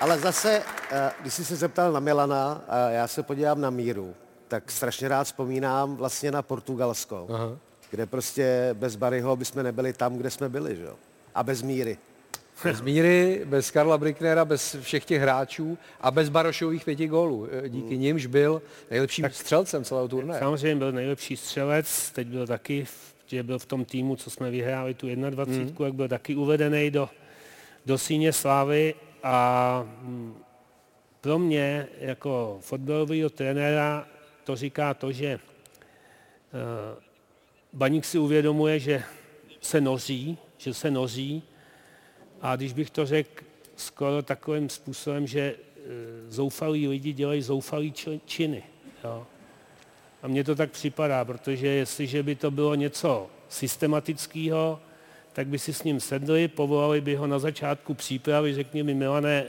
ale 0.00 0.18
zase, 0.18 0.62
eh, 0.90 1.10
když 1.20 1.34
jsi 1.34 1.44
se 1.44 1.56
zeptal 1.56 1.92
na 1.92 2.00
Milana, 2.00 2.64
a 2.68 2.76
já 2.78 3.08
se 3.08 3.22
podívám 3.22 3.60
na 3.60 3.70
Míru, 3.70 4.14
tak 4.48 4.70
strašně 4.70 5.08
rád 5.08 5.24
vzpomínám 5.24 5.96
vlastně 5.96 6.30
na 6.30 6.42
Portugalsko, 6.42 7.26
Aha. 7.34 7.56
kde 7.90 8.06
prostě 8.06 8.70
bez 8.72 8.96
Baryho 8.96 9.36
bychom 9.36 9.62
nebyli 9.62 9.92
tam, 9.92 10.16
kde 10.16 10.30
jsme 10.30 10.48
byli, 10.48 10.76
že 10.76 10.82
jo? 10.84 10.94
A 11.34 11.42
bez 11.42 11.62
Míry. 11.62 11.98
Bez 12.64 12.80
Míry, 12.80 13.42
bez 13.44 13.70
Karla 13.70 13.98
Bricknera, 13.98 14.44
bez 14.44 14.76
všech 14.80 15.04
těch 15.04 15.22
hráčů 15.22 15.78
a 16.00 16.10
bez 16.10 16.28
Barošových 16.28 16.84
pěti 16.84 17.06
gólů. 17.06 17.48
Eh, 17.50 17.68
díky 17.68 17.94
hmm. 17.94 18.02
nimž 18.02 18.26
byl 18.26 18.62
nejlepším 18.90 19.22
tak, 19.22 19.34
střelcem 19.34 19.84
celého 19.84 20.08
turnaje. 20.08 20.40
Samozřejmě 20.40 20.76
byl 20.76 20.92
nejlepší 20.92 21.36
střelec, 21.36 22.10
teď 22.10 22.28
byl 22.28 22.46
taky, 22.46 22.86
že 23.26 23.42
byl 23.42 23.58
v 23.58 23.66
tom 23.66 23.84
týmu, 23.84 24.16
co 24.16 24.30
jsme 24.30 24.50
vyhráli 24.50 24.94
tu 24.94 25.06
21, 25.30 25.64
hmm. 25.64 25.84
jak 25.84 25.94
byl 25.94 26.08
taky 26.08 26.34
uvedený 26.34 26.90
do, 26.90 27.08
do 27.86 27.98
síně 27.98 28.32
slávy 28.32 28.94
a 29.22 29.86
mm, 30.02 30.34
pro 31.20 31.38
mě 31.38 31.88
jako 31.98 32.58
fotbalového 32.60 33.30
trenéra 33.30 34.06
to 34.44 34.56
říká 34.56 34.94
to, 34.94 35.12
že 35.12 35.34
uh, 35.34 37.02
Baník 37.72 38.04
si 38.04 38.18
uvědomuje, 38.18 38.78
že 38.78 39.02
se 39.60 39.80
noří, 39.80 40.38
že 40.58 40.74
se 40.74 40.90
noří 40.90 41.42
a 42.42 42.56
když 42.56 42.72
bych 42.72 42.90
to 42.90 43.06
řekl 43.06 43.44
skoro 43.76 44.22
takovým 44.22 44.68
způsobem, 44.68 45.26
že 45.26 45.54
uh, 45.54 45.82
zoufalí 46.28 46.88
lidi 46.88 47.12
dělají 47.12 47.42
zoufalý 47.42 47.94
činy. 48.26 48.62
Jo. 49.04 49.26
A 50.22 50.28
mně 50.28 50.44
to 50.44 50.54
tak 50.54 50.70
připadá, 50.70 51.24
protože 51.24 51.66
jestliže 51.66 52.22
by 52.22 52.34
to 52.34 52.50
bylo 52.50 52.74
něco 52.74 53.30
systematického, 53.48 54.80
tak 55.32 55.46
by 55.46 55.58
si 55.58 55.72
s 55.72 55.82
ním 55.82 56.00
sedli, 56.00 56.48
povolali 56.48 57.00
by 57.00 57.14
ho 57.14 57.26
na 57.26 57.38
začátku 57.38 57.94
přípravy, 57.94 58.54
řekni 58.54 58.82
mi, 58.82 58.94
Milane, 58.94 59.44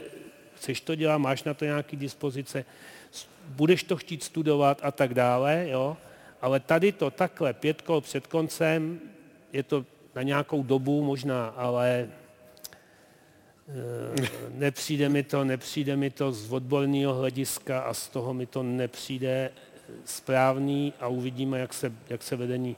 chceš 0.54 0.80
to 0.80 0.94
dělat, 0.94 1.18
máš 1.18 1.44
na 1.44 1.54
to 1.54 1.64
nějaký 1.64 1.96
dispozice, 1.96 2.64
budeš 3.48 3.82
to 3.82 3.96
chtít 3.96 4.22
studovat 4.22 4.80
a 4.82 4.90
tak 4.90 5.14
dále, 5.14 5.66
jo? 5.68 5.96
ale 6.40 6.60
tady 6.60 6.92
to 6.92 7.10
takhle 7.10 7.52
pět 7.52 7.82
kol 7.82 8.00
před 8.00 8.26
koncem, 8.26 9.00
je 9.52 9.62
to 9.62 9.84
na 10.14 10.22
nějakou 10.22 10.62
dobu 10.62 11.04
možná, 11.04 11.46
ale 11.46 11.90
e, 11.90 12.08
nepřijde 14.50 15.08
mi 15.08 15.22
to, 15.22 15.44
nepřijde 15.44 15.96
mi 15.96 16.10
to 16.10 16.32
z 16.32 16.52
odborného 16.52 17.14
hlediska 17.14 17.80
a 17.80 17.94
z 17.94 18.08
toho 18.08 18.34
mi 18.34 18.46
to 18.46 18.62
nepřijde 18.62 19.50
správný 20.04 20.92
a 21.00 21.08
uvidíme, 21.08 21.58
jak 21.58 21.74
se, 21.74 21.92
jak 22.08 22.22
se 22.22 22.36
vedení 22.36 22.76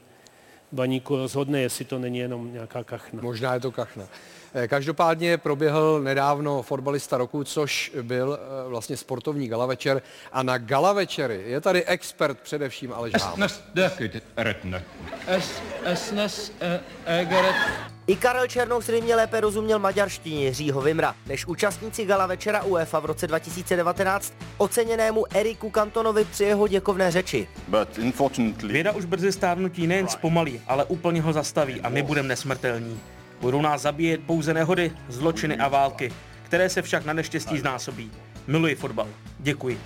baníku 0.71 1.15
rozhodne, 1.15 1.61
jestli 1.61 1.85
to 1.85 1.99
není 1.99 2.17
jenom 2.17 2.53
nějaká 2.53 2.83
kachna. 2.83 3.21
Možná 3.21 3.53
je 3.53 3.59
to 3.59 3.71
kachna. 3.71 4.07
Eh, 4.53 4.67
každopádně 4.67 5.37
proběhl 5.37 6.01
nedávno 6.03 6.61
fotbalista 6.61 7.17
roku, 7.17 7.43
což 7.43 7.91
byl 8.01 8.39
eh, 8.41 8.69
vlastně 8.69 8.97
sportovní 8.97 9.47
gala 9.47 9.65
večer. 9.65 10.01
A 10.31 10.43
na 10.43 10.57
gala 10.57 10.93
večery 10.93 11.43
je 11.45 11.61
tady 11.61 11.85
expert 11.85 12.39
především 12.39 12.93
Aleš 12.93 13.13
Háma. 13.21 13.47
I 18.07 18.15
Karel 18.15 18.47
Černou 18.47 18.81
zřejmě 18.81 19.15
lépe 19.15 19.41
rozuměl 19.41 19.79
maďarštině 19.79 20.45
Jiřího 20.45 20.81
Vimra, 20.81 21.15
než 21.25 21.45
účastníci 21.45 22.05
gala 22.05 22.25
večera 22.27 22.63
UEFA 22.63 22.99
v 22.99 23.05
roce 23.05 23.27
2019 23.27 24.33
oceněnému 24.57 25.25
Eriku 25.37 25.69
Kantonovi 25.69 26.25
při 26.25 26.43
jeho 26.43 26.67
děkovné 26.67 27.11
řeči. 27.11 27.47
Věda 28.63 28.91
už 28.91 29.05
brzy 29.05 29.31
stárnutí 29.31 29.87
nejen 29.87 30.07
zpomalí, 30.07 30.61
ale 30.67 30.85
úplně 30.85 31.21
ho 31.21 31.33
zastaví 31.33 31.81
a 31.81 31.89
my 31.89 32.03
budeme 32.03 32.27
nesmrtelní. 32.27 32.99
Budou 33.41 33.61
nás 33.61 33.81
zabíjet 33.81 34.21
pouze 34.25 34.53
nehody, 34.53 34.91
zločiny 35.09 35.57
a 35.57 35.67
války, 35.67 36.11
které 36.43 36.69
se 36.69 36.81
však 36.81 37.05
na 37.05 37.13
neštěstí 37.13 37.59
znásobí. 37.59 38.11
Miluji 38.47 38.75
fotbal. 38.75 39.07
Děkuji. 39.39 39.79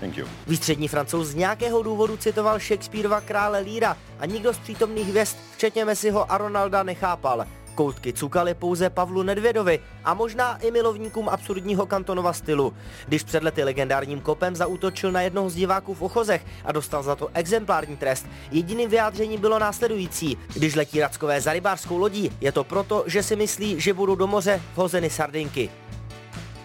Thank 0.00 0.16
you. 0.16 0.26
Výstřední 0.46 0.88
francouz 0.88 1.28
z 1.28 1.34
nějakého 1.34 1.82
důvodu 1.82 2.16
citoval 2.16 2.58
Shakespeareova 2.58 3.20
krále 3.20 3.60
Líra 3.60 3.96
a 4.18 4.26
nikdo 4.26 4.54
z 4.54 4.58
přítomných 4.58 5.08
hvězd, 5.08 5.36
včetně 5.54 5.84
Messiho 5.84 6.32
a 6.32 6.38
Ronalda, 6.38 6.82
nechápal. 6.82 7.44
Koutky 7.74 8.12
cukaly 8.12 8.54
pouze 8.54 8.90
Pavlu 8.90 9.22
Nedvědovi 9.22 9.80
a 10.04 10.14
možná 10.14 10.56
i 10.56 10.70
milovníkům 10.70 11.28
absurdního 11.28 11.86
kantonova 11.86 12.32
stylu. 12.32 12.74
Když 13.08 13.22
před 13.22 13.42
lety 13.42 13.64
legendárním 13.64 14.20
kopem 14.20 14.56
zaútočil 14.56 15.12
na 15.12 15.20
jednoho 15.20 15.50
z 15.50 15.54
diváků 15.54 15.94
v 15.94 16.02
ochozech 16.02 16.46
a 16.64 16.72
dostal 16.72 17.02
za 17.02 17.16
to 17.16 17.28
exemplární 17.34 17.96
trest, 17.96 18.26
jediným 18.50 18.90
vyjádřením 18.90 19.40
bylo 19.40 19.58
následující. 19.58 20.38
Když 20.54 20.74
letí 20.74 21.00
rackové 21.00 21.40
za 21.40 21.52
rybářskou 21.52 21.98
lodí, 21.98 22.30
je 22.40 22.52
to 22.52 22.64
proto, 22.64 23.04
že 23.06 23.22
si 23.22 23.36
myslí, 23.36 23.80
že 23.80 23.94
budou 23.94 24.14
do 24.14 24.26
moře 24.26 24.62
vhozeny 24.74 25.10
sardinky. 25.10 25.70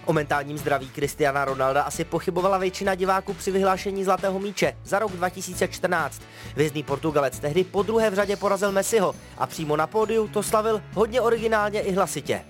O 0.08 0.14
mentálním 0.14 0.58
zdraví 0.58 0.90
Cristiana 0.96 1.46
Ronalda 1.46 1.82
asi 1.82 2.04
pochybovala 2.06 2.58
většina 2.58 2.96
diváků 2.96 3.34
při 3.34 3.52
vyhlášení 3.52 4.04
Zlatého 4.04 4.40
míče 4.40 4.78
za 4.84 5.00
rok 5.00 5.12
2014. 5.12 6.22
Vězný 6.56 6.84
Portugalec 6.84 7.40
tehdy 7.40 7.64
po 7.64 7.84
druhé 7.84 8.10
v 8.10 8.14
řadě 8.14 8.36
porazil 8.36 8.72
Messiho 8.72 9.16
a 9.38 9.48
přímo 9.48 9.76
na 9.76 9.88
pódiu 9.88 10.28
to 10.28 10.44
slavil 10.44 10.82
hodně 10.94 11.22
originálně 11.22 11.82
i 11.82 11.92
hlasitě. 11.92 12.42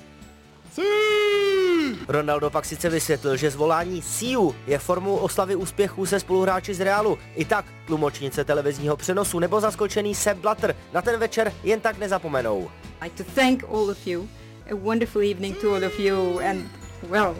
Ronaldo 2.08 2.50
pak 2.50 2.66
sice 2.66 2.90
vysvětlil, 2.90 3.38
že 3.38 3.52
zvolání 3.52 4.02
SIU 4.02 4.56
je 4.68 4.80
formou 4.80 5.16
oslavy 5.16 5.56
úspěchů 5.56 6.06
se 6.06 6.20
spoluhráči 6.20 6.74
z 6.74 6.80
Realu. 6.82 7.18
I 7.36 7.46
tak 7.46 7.66
tlumočnice 7.88 8.44
televizního 8.44 8.98
přenosu 8.98 9.40
nebo 9.40 9.62
zaskočený 9.62 10.16
Sepp 10.16 10.42
Blatter 10.42 10.76
na 10.94 11.02
ten 11.02 11.20
večer 11.20 11.54
jen 11.64 11.80
tak 11.80 11.98
nezapomenou. 11.98 12.70
like 13.02 13.24
to 13.24 13.32
thank 13.36 13.64
all 13.64 13.90
of 13.90 14.08
you. 14.08 14.28
A 14.72 14.76
wonderful 14.76 15.22
evening 15.22 15.58
to 15.58 15.76
all 15.76 15.86
of 15.86 16.00
you 16.00 16.40
and 16.40 16.77
well, 17.04 17.36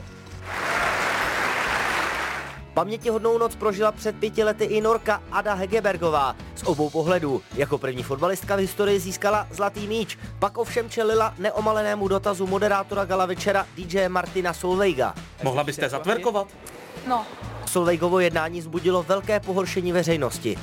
Pamětihodnou 2.78 3.38
noc 3.38 3.56
prožila 3.56 3.92
před 3.92 4.16
pěti 4.16 4.44
lety 4.44 4.64
i 4.64 4.82
Norka 4.82 5.24
Ada 5.32 5.54
Hegebergová. 5.54 6.36
Z 6.56 6.64
obou 6.64 6.90
pohledů. 6.90 7.42
Jako 7.56 7.78
první 7.78 8.04
fotbalistka 8.04 8.56
v 8.56 8.60
historii 8.60 9.00
získala 9.00 9.48
zlatý 9.52 9.88
míč, 9.88 10.18
pak 10.40 10.58
ovšem 10.58 10.90
čelila 10.90 11.34
neomalenému 11.40 12.08
dotazu 12.08 12.48
moderátora 12.48 13.06
gala 13.06 13.26
večera 13.26 13.66
DJ 13.76 14.08
Martina 14.08 14.54
Solveiga. 14.54 15.14
Mohla 15.44 15.64
byste 15.64 15.90
zatverkovat? 15.90 16.48
no, 17.08 17.26
Solvejgovo 17.66 18.20
jednání 18.20 18.62
zbudilo 18.62 19.04
velké 19.04 19.40
pohoršení 19.40 19.92
veřejnosti. 19.92 20.58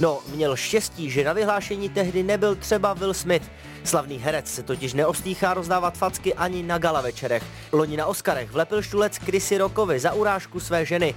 No, 0.00 0.18
měl 0.34 0.56
štěstí, 0.56 1.10
že 1.10 1.24
na 1.24 1.32
vyhlášení 1.32 1.88
tehdy 1.88 2.22
nebyl 2.22 2.54
třeba 2.54 2.94
Will 2.94 3.14
Smith. 3.14 3.50
Slavný 3.84 4.18
herec 4.18 4.48
se 4.48 4.62
totiž 4.62 4.94
neostýchá 4.94 5.54
rozdávat 5.54 5.98
facky 5.98 6.34
ani 6.34 6.62
na 6.62 6.78
gala 6.78 7.00
večerech. 7.00 7.42
Loni 7.72 7.96
na 7.96 8.06
Oscarech 8.06 8.50
vlepil 8.50 8.82
štulec 8.82 9.16
Chrissy 9.16 9.58
Rockovi 9.58 10.00
za 10.00 10.12
urážku 10.12 10.60
své 10.60 10.84
ženy. 10.84 11.14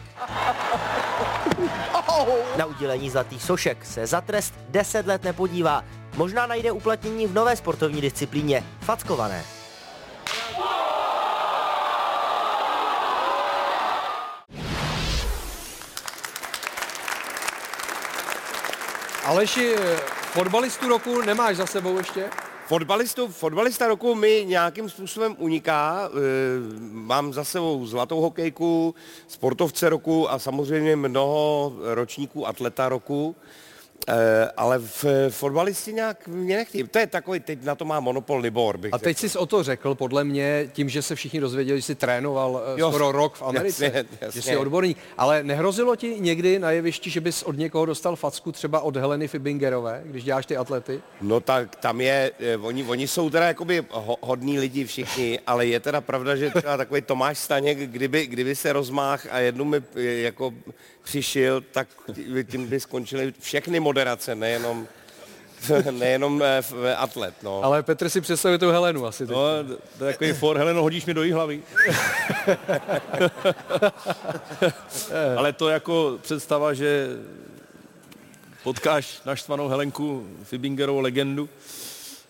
Na 2.57 2.65
udělení 2.65 3.09
zlatých 3.09 3.43
sošek 3.43 3.85
se 3.85 4.07
za 4.07 4.21
trest 4.21 4.53
10 4.69 5.07
let 5.07 5.23
nepodívá. 5.23 5.83
Možná 6.15 6.47
najde 6.47 6.71
uplatnění 6.71 7.27
v 7.27 7.33
nové 7.33 7.55
sportovní 7.55 8.01
disciplíně– 8.01 8.63
fackované. 8.81 9.43
Aleši, 19.25 19.75
fotbalistu 20.31 20.89
roku 20.89 21.21
nemáš 21.21 21.57
za 21.57 21.65
sebou 21.65 21.97
ještě? 21.97 22.29
Fotbalistu, 22.71 23.27
fotbalista 23.27 23.87
roku 23.87 24.15
mi 24.15 24.45
nějakým 24.47 24.89
způsobem 24.89 25.35
uniká. 25.39 26.09
E, 26.09 26.09
Mám 26.91 27.33
za 27.33 27.43
sebou 27.43 27.85
zlatou 27.85 28.21
hokejku, 28.21 28.95
sportovce 29.27 29.89
roku 29.89 30.31
a 30.31 30.39
samozřejmě 30.39 30.95
mnoho 30.95 31.73
ročníků 31.79 32.47
atleta 32.47 32.89
roku. 32.89 33.35
E, 34.08 34.46
Ale 34.58 34.79
v 34.79 35.05
fotbalisti 35.29 35.93
nějak 35.93 36.27
mě 36.27 36.55
nechtějí. 36.58 36.84
To 36.84 37.00
je 37.00 37.08
takový, 37.08 37.39
teď 37.39 37.63
na 37.63 37.75
to 37.75 37.86
má 37.86 38.00
monopol 38.00 38.39
Libor, 38.39 38.77
bych 38.77 38.93
A 38.93 38.98
teď 38.98 39.17
řekl. 39.17 39.29
jsi 39.31 39.38
o 39.38 39.46
to 39.46 39.63
řekl, 39.63 39.96
podle 39.96 40.24
mě, 40.24 40.70
tím, 40.74 40.89
že 40.89 41.01
se 41.01 41.15
všichni 41.15 41.39
dozvěděli, 41.39 41.79
že 41.79 41.86
jsi 41.86 41.96
trénoval 41.96 42.62
eh, 42.75 42.79
Jo, 42.79 42.89
skoro 42.89 43.12
rok 43.12 43.36
v 43.36 43.41
Americe, 43.41 43.86
jasně, 43.86 44.03
že 44.12 44.17
jasně. 44.22 44.41
jsi 44.41 44.58
odborník. 44.58 44.98
Ale 45.17 45.43
nehrozilo 45.43 45.96
ti 45.96 46.15
někdy 46.20 46.60
na 46.60 46.72
jevišti, 46.72 47.10
že 47.10 47.22
bys 47.22 47.43
od 47.43 47.58
někoho 47.58 47.86
dostal 47.86 48.15
facku, 48.15 48.51
třeba 48.51 48.79
od 48.81 48.98
Heleny 48.98 49.27
Fibingerové, 49.27 50.01
když 50.05 50.24
děláš 50.24 50.46
ty 50.46 50.58
atlety? 50.58 51.01
No 51.22 51.39
tak 51.39 51.75
tam 51.75 52.01
je, 52.01 52.31
eh, 52.39 52.58
oni, 52.58 52.84
oni 52.84 53.08
jsou 53.08 53.29
teda 53.29 53.48
jakoby 53.48 53.84
ho, 53.91 54.17
hodní 54.22 54.60
lidi 54.60 54.86
všichni, 54.86 55.39
ale 55.48 55.65
je 55.65 55.79
teda 55.79 56.01
pravda, 56.01 56.36
že 56.36 56.50
třeba 56.50 56.77
takový 56.77 57.01
Tomáš 57.01 57.38
Staněk, 57.38 57.77
kdyby, 57.77 58.27
kdyby 58.27 58.55
se 58.55 58.74
rozmáh 58.74 59.27
a 59.31 59.39
jednou 59.39 59.65
mi 59.65 59.77
eh, 59.96 60.01
jako 60.01 60.53
přišel, 61.03 61.62
tak 61.72 61.88
tí- 62.13 62.43
tím 62.51 62.67
by 62.67 62.79
skončily 62.79 63.34
všechny 63.39 63.79
moderace, 63.91 64.36
nejenom, 64.36 64.88
nejenom 65.91 66.41
eh, 66.43 66.57
f- 66.57 66.74
atlet. 66.98 67.33
No. 67.43 67.63
Ale 67.63 67.83
Petr 67.83 68.10
si 68.10 68.21
představuje 68.21 68.60
tu 68.60 68.69
Helenu 68.71 69.05
asi. 69.05 69.27
Teď. 69.27 69.36
No, 69.36 69.41
to 69.98 70.05
je 70.05 70.12
takový 70.13 70.33
for, 70.33 70.57
Heleno, 70.57 70.81
hodíš 70.81 71.05
mi 71.05 71.13
do 71.13 71.24
jí 71.24 71.31
hlavy. 71.31 71.62
Ale 75.38 75.53
to 75.53 75.69
jako 75.69 76.17
představa, 76.21 76.74
že 76.74 77.07
potkáš 78.63 79.21
naštvanou 79.25 79.67
Helenku 79.67 80.27
Fibingerovou 80.43 81.00
legendu 81.00 81.50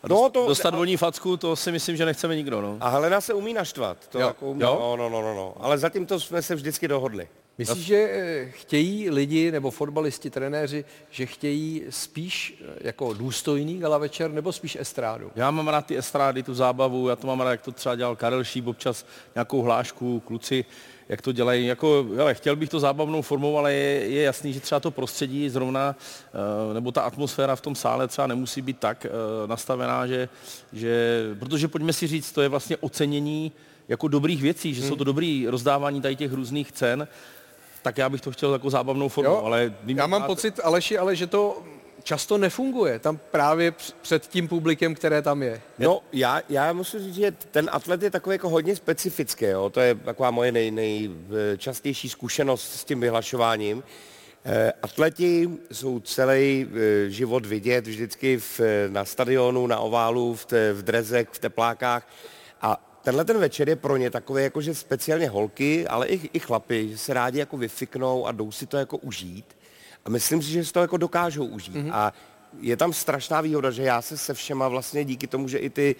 a 0.03 0.07
No, 0.09 0.29
to- 0.29 0.47
dostat 0.47 0.73
o 0.73 0.85
ní 0.85 0.97
facku, 0.97 1.37
to 1.37 1.55
si 1.55 1.71
myslím, 1.71 1.97
že 1.97 2.05
nechceme 2.05 2.35
nikdo. 2.35 2.61
No. 2.61 2.77
A 2.79 2.89
Helena 2.89 3.21
se 3.21 3.33
umí 3.33 3.53
naštvat. 3.53 3.97
To 4.07 4.19
Jo. 4.19 4.27
jako 4.27 4.45
umí, 4.45 4.61
Jo? 4.61 4.77
No, 4.79 4.95
no, 4.97 5.09
no, 5.09 5.21
no, 5.21 5.35
no. 5.35 5.53
Ale 5.59 5.77
zatím 5.77 6.05
to 6.05 6.19
jsme 6.19 6.41
se 6.41 6.55
vždycky 6.55 6.87
dohodli. 6.87 7.27
Myslíš, 7.61 7.85
že 7.85 8.09
eh, 8.11 8.51
chtějí 8.51 9.09
lidi 9.09 9.51
nebo 9.51 9.71
fotbalisti, 9.71 10.29
trenéři, 10.29 10.85
že 11.11 11.25
chtějí 11.25 11.83
spíš 11.89 12.61
eh, 12.61 12.73
jako 12.81 13.13
důstojný 13.13 13.79
gala 13.79 13.97
večer 13.97 14.31
nebo 14.31 14.51
spíš 14.51 14.77
estrádu? 14.79 15.31
Já 15.35 15.51
mám 15.51 15.67
rád 15.67 15.85
ty 15.85 15.97
estrády, 15.97 16.43
tu 16.43 16.53
zábavu, 16.53 17.09
já 17.09 17.15
to 17.15 17.27
mám 17.27 17.41
rád, 17.41 17.51
jak 17.51 17.61
to 17.61 17.71
třeba 17.71 17.95
dělal 17.95 18.15
Karel 18.15 18.43
Šíp, 18.43 18.67
občas 18.67 19.05
nějakou 19.35 19.61
hlášku, 19.61 20.19
kluci, 20.19 20.65
jak 21.09 21.21
to 21.21 21.31
dělají. 21.31 21.65
Jako, 21.65 22.05
hele, 22.15 22.33
chtěl 22.33 22.55
bych 22.55 22.69
to 22.69 22.79
zábavnou 22.79 23.21
formou, 23.21 23.57
ale 23.57 23.73
je, 23.73 24.07
je 24.07 24.21
jasný, 24.21 24.53
že 24.53 24.59
třeba 24.59 24.79
to 24.79 24.91
prostředí 24.91 25.49
zrovna, 25.49 25.95
eh, 26.33 26.73
nebo 26.73 26.91
ta 26.91 27.01
atmosféra 27.01 27.55
v 27.55 27.61
tom 27.61 27.75
sále 27.75 28.07
třeba 28.07 28.27
nemusí 28.27 28.61
být 28.61 28.79
tak 28.79 29.05
nastavená, 29.45 30.07
že, 30.07 30.29
že, 30.73 31.23
protože 31.39 31.67
pojďme 31.67 31.93
si 31.93 32.07
říct, 32.07 32.31
to 32.31 32.41
je 32.41 32.49
vlastně 32.49 32.77
ocenění 32.77 33.51
jako 33.87 34.07
dobrých 34.07 34.41
věcí, 34.41 34.73
že 34.73 34.87
jsou 34.87 34.95
to 34.95 35.03
dobrý 35.03 35.47
rozdávání 35.47 36.01
tady 36.01 36.15
těch 36.15 36.33
různých 36.33 36.71
cen, 36.71 37.07
tak 37.81 37.97
já 37.97 38.09
bych 38.09 38.21
to 38.21 38.31
chtěl 38.31 38.53
jako 38.53 38.69
zábavnou 38.69 39.09
formou, 39.09 39.31
Jo, 39.33 39.41
ale 39.45 39.73
Já 39.85 40.07
mám 40.07 40.21
máte- 40.21 40.27
pocit, 40.27 40.59
Aleši, 40.63 40.97
ale 40.97 41.15
že 41.15 41.27
to 41.27 41.63
často 42.03 42.37
nefunguje. 42.37 42.99
Tam 42.99 43.19
právě 43.31 43.71
př- 43.71 43.93
před 44.01 44.27
tím 44.27 44.47
publikem, 44.47 44.95
které 44.95 45.21
tam 45.21 45.43
je. 45.43 45.61
No, 45.79 46.01
já, 46.13 46.41
já 46.49 46.73
musím 46.73 46.99
říct, 46.99 47.15
že 47.15 47.31
ten 47.51 47.69
atlet 47.71 48.03
je 48.03 48.11
takový 48.11 48.33
jako 48.33 48.49
hodně 48.49 48.75
specifický, 48.75 49.45
jo? 49.45 49.69
to 49.69 49.79
je 49.79 49.95
taková 49.95 50.31
moje 50.31 50.51
nej, 50.51 50.71
nejčastější 50.71 52.09
zkušenost 52.09 52.73
s 52.73 52.83
tím 52.83 52.99
vyhlašováním. 52.99 53.83
Eh, 54.45 54.73
Atleti 54.81 55.49
jsou 55.71 55.99
celý 55.99 56.67
eh, 56.73 57.09
život 57.09 57.45
vidět 57.45 57.87
vždycky 57.87 58.37
v, 58.37 58.59
na 58.87 59.05
stadionu, 59.05 59.67
na 59.67 59.79
oválu, 59.79 60.35
v, 60.35 60.45
te, 60.45 60.73
v 60.73 60.83
drezech, 60.83 61.27
v 61.31 61.39
teplákách 61.39 62.07
tenhle 63.01 63.25
ten 63.25 63.37
večer 63.37 63.69
je 63.69 63.75
pro 63.75 63.97
ně 63.97 64.09
takový, 64.09 64.43
jako 64.43 64.61
že 64.61 64.75
speciálně 64.75 65.29
holky, 65.29 65.87
ale 65.87 66.07
i, 66.07 66.29
i 66.33 66.39
chlapy, 66.39 66.89
že 66.89 66.97
se 66.97 67.13
rádi 67.13 67.39
jako 67.39 67.57
vyfiknou 67.57 68.27
a 68.27 68.31
jdou 68.31 68.51
si 68.51 68.65
to 68.65 68.77
jako 68.77 68.97
užít. 68.97 69.45
A 70.05 70.09
myslím 70.09 70.41
si, 70.41 70.49
že 70.49 70.65
si 70.65 70.73
to 70.73 70.79
jako 70.79 70.97
dokážou 70.97 71.45
užít. 71.45 71.75
Mm-hmm. 71.75 71.93
A 71.93 72.13
je 72.59 72.77
tam 72.77 72.93
strašná 72.93 73.41
výhoda, 73.41 73.71
že 73.71 73.83
já 73.83 74.01
se 74.01 74.17
se 74.17 74.33
všema 74.33 74.67
vlastně 74.67 75.05
díky 75.05 75.27
tomu, 75.27 75.47
že 75.47 75.57
i 75.57 75.69
ty 75.69 75.95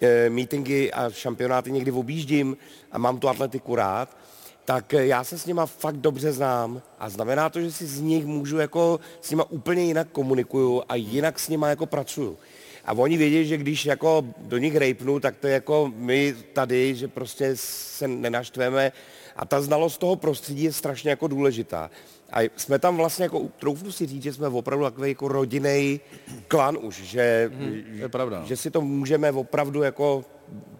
e, 0.00 0.30
meetingy 0.30 0.92
a 0.92 1.10
šampionáty 1.10 1.72
někdy 1.72 1.90
objíždím 1.90 2.56
a 2.92 2.98
mám 2.98 3.18
tu 3.18 3.28
atletiku 3.28 3.74
rád, 3.74 4.16
tak 4.64 4.94
eh, 4.94 5.06
já 5.06 5.24
se 5.24 5.38
s 5.38 5.46
nima 5.46 5.66
fakt 5.66 5.96
dobře 5.96 6.32
znám 6.32 6.82
a 6.98 7.08
znamená 7.08 7.50
to, 7.50 7.60
že 7.60 7.72
si 7.72 7.86
z 7.86 8.00
nich 8.00 8.26
můžu 8.26 8.58
jako 8.58 9.00
s 9.20 9.30
nima 9.30 9.50
úplně 9.50 9.84
jinak 9.84 10.08
komunikuju 10.12 10.82
a 10.88 10.94
jinak 10.94 11.38
s 11.38 11.48
nima 11.48 11.68
jako 11.68 11.86
pracuju. 11.86 12.38
A 12.84 12.92
oni 12.92 13.16
vědí, 13.16 13.46
že 13.46 13.56
když 13.56 13.86
jako 13.86 14.24
do 14.38 14.58
nich 14.58 14.76
rejpnu, 14.76 15.20
tak 15.20 15.36
to 15.36 15.46
je 15.46 15.52
jako 15.52 15.92
my 15.96 16.34
tady, 16.52 16.94
že 16.94 17.08
prostě 17.08 17.50
se 17.54 18.08
nenaštveme 18.08 18.92
a 19.36 19.46
ta 19.46 19.62
znalost 19.62 19.98
toho 19.98 20.16
prostředí 20.16 20.62
je 20.62 20.72
strašně 20.72 21.10
jako 21.10 21.26
důležitá. 21.26 21.90
A 22.32 22.50
jsme 22.56 22.78
tam 22.78 22.96
vlastně 22.96 23.22
jako, 23.22 23.40
troufnu 23.58 23.92
si 23.92 24.06
říct, 24.06 24.22
že 24.22 24.32
jsme 24.32 24.48
opravdu 24.48 24.84
takový 24.84 25.08
jako 25.08 25.28
rodinný 25.28 26.00
klan 26.48 26.78
už, 26.80 26.96
že, 27.02 27.50
to 27.58 28.02
je 28.02 28.08
pravda. 28.08 28.40
no. 28.40 28.46
že 28.46 28.56
si 28.56 28.70
to 28.70 28.80
můžeme 28.80 29.32
opravdu 29.32 29.82
jako 29.82 30.24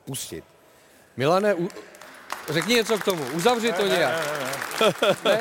pustit. 0.05 0.45
Milane, 1.17 1.55
u... 1.55 1.69
řekni 2.49 2.75
něco 2.75 2.99
k 2.99 3.05
tomu. 3.05 3.25
Uzavři 3.35 3.73
to 3.73 3.87
nějak. 3.87 4.25
Ne? 5.25 5.41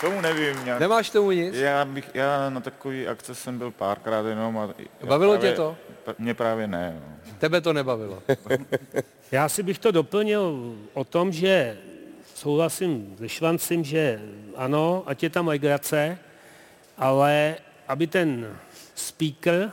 Tomu 0.00 0.20
nevím. 0.20 0.64
Nějak. 0.64 0.80
Nemáš 0.80 1.10
tomu 1.10 1.30
nic? 1.30 1.54
Já, 1.54 1.84
bych, 1.84 2.10
já 2.14 2.50
na 2.50 2.60
takový 2.60 3.08
akce 3.08 3.34
jsem 3.34 3.58
byl 3.58 3.70
párkrát 3.70 4.26
jenom. 4.26 4.58
A 4.58 4.74
Bavilo 5.06 5.34
tě 5.36 5.40
právě, 5.40 5.56
to? 5.56 5.76
p- 6.04 6.14
Mě 6.18 6.34
právě 6.34 6.66
ne. 6.66 7.00
No. 7.26 7.32
Tebe 7.38 7.60
to 7.60 7.72
nebavilo. 7.72 8.22
Já 9.32 9.48
si 9.48 9.62
bych 9.62 9.78
to 9.78 9.90
doplnil 9.90 10.74
o 10.94 11.04
tom, 11.04 11.32
že 11.32 11.78
souhlasím 12.34 13.14
se 13.18 13.28
Švancem, 13.28 13.84
že 13.84 14.20
ano, 14.56 15.02
ať 15.06 15.22
je 15.22 15.30
tam 15.30 15.48
legrace, 15.48 16.18
ale 16.98 17.56
aby 17.88 18.06
ten 18.06 18.56
speaker, 18.94 19.72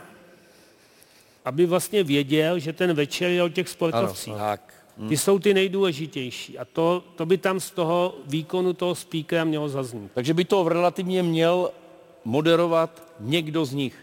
aby 1.46 1.66
vlastně 1.66 2.04
věděl, 2.04 2.60
že 2.60 2.74
ten 2.74 2.94
večer 2.94 3.30
je 3.30 3.44
o 3.44 3.50
těch 3.50 3.70
sportovcích. 3.70 4.34
Tak. 4.38 4.74
Ty 5.08 5.18
jsou 5.18 5.40
ty 5.40 5.54
nejdůležitější 5.54 6.60
a 6.60 6.66
to, 6.66 7.04
to 7.16 7.26
by 7.26 7.38
tam 7.38 7.60
z 7.60 7.72
toho 7.72 8.16
výkonu 8.26 8.74
toho 8.74 8.96
speakera 8.96 9.44
mělo 9.44 9.70
zaznít. 9.70 10.12
Takže 10.14 10.34
by 10.34 10.46
to 10.46 10.70
relativně 10.70 11.24
měl 11.24 11.72
moderovat 12.26 13.04
někdo 13.20 13.66
z 13.66 13.74
nich. 13.74 13.96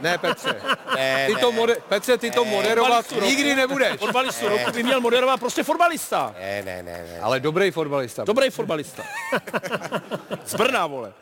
Ne, 0.00 0.18
Petře. 0.20 0.60
Ne, 0.96 1.26
Ty 1.26 1.34
ne, 1.34 1.40
to 1.40 1.52
mode... 1.52 1.76
Petře, 1.88 2.18
ty 2.18 2.30
to 2.30 2.44
moderovat 2.44 3.12
roku. 3.12 3.24
nikdy 3.24 3.54
nebudeš. 3.54 3.96
Fotbalistu 3.98 4.48
roku 4.48 4.72
by 4.72 4.82
měl 4.82 5.00
moderovat 5.00 5.40
prostě 5.40 5.62
fotbalista. 5.62 6.34
ne, 6.40 6.62
ne, 6.62 6.82
ne, 6.82 7.04
ne. 7.12 7.20
Ale 7.20 7.40
dobrý 7.40 7.70
fotbalista. 7.70 8.24
Dobrý 8.24 8.50
fotbalista. 8.50 9.02
Z 10.44 10.54
Brna, 10.54 10.86
vole. 10.86 11.12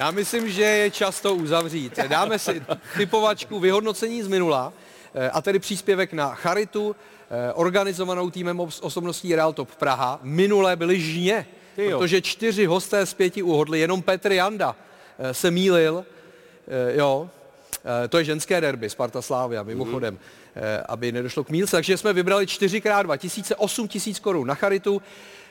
Já 0.00 0.10
myslím, 0.10 0.50
že 0.50 0.62
je 0.62 0.90
čas 0.90 1.20
to 1.20 1.34
uzavřít. 1.34 1.98
Dáme 2.08 2.38
si 2.38 2.62
typovačku 2.96 3.60
vyhodnocení 3.60 4.22
z 4.22 4.28
minula, 4.28 4.72
eh, 5.14 5.30
a 5.30 5.42
tedy 5.42 5.58
příspěvek 5.58 6.12
na 6.12 6.34
Charitu, 6.34 6.96
eh, 7.30 7.52
organizovanou 7.52 8.30
týmem 8.30 8.58
os- 8.60 8.78
osobností 8.82 9.34
Real 9.34 9.52
Top 9.52 9.74
Praha. 9.74 10.20
Minulé 10.22 10.76
byly 10.76 11.00
žně, 11.00 11.46
protože 11.98 12.20
čtyři 12.22 12.66
hosté 12.66 13.06
z 13.06 13.14
pěti 13.14 13.42
uhodli, 13.42 13.80
jenom 13.80 14.02
Petr 14.02 14.32
Janda 14.32 14.76
eh, 15.18 15.34
se 15.34 15.50
mýlil, 15.50 16.04
jo, 16.94 17.30
to 18.08 18.18
je 18.18 18.24
ženské 18.24 18.60
derby, 18.60 18.90
Sparta 18.90 19.22
Slávia, 19.22 19.62
mimochodem, 19.62 20.18
eh, 20.56 20.82
aby 20.88 21.12
nedošlo 21.12 21.44
k 21.44 21.50
mílce. 21.50 21.76
Takže 21.76 21.96
jsme 21.96 22.12
vybrali 22.12 22.46
4x2 22.46 23.16
tisíce, 23.16 23.56
8 23.56 23.88
tisíc 23.88 24.18
korun 24.18 24.46
na 24.46 24.54
charitu. 24.54 25.02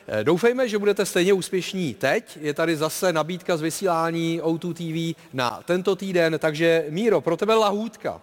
Eh, 0.08 0.24
Doufejme, 0.24 0.68
že 0.68 0.78
budete 0.78 1.06
stejně 1.06 1.32
úspěšní 1.32 1.94
teď. 1.94 2.38
Je 2.40 2.54
tady 2.54 2.76
zase 2.76 3.12
nabídka 3.12 3.56
z 3.56 3.60
vysílání 3.60 4.40
O2 4.42 4.74
TV 4.74 5.18
na 5.32 5.60
tento 5.64 5.96
týden, 5.96 6.38
takže 6.38 6.84
Míro, 6.88 7.20
pro 7.20 7.36
tebe 7.36 7.54
lahůdka. 7.54 8.20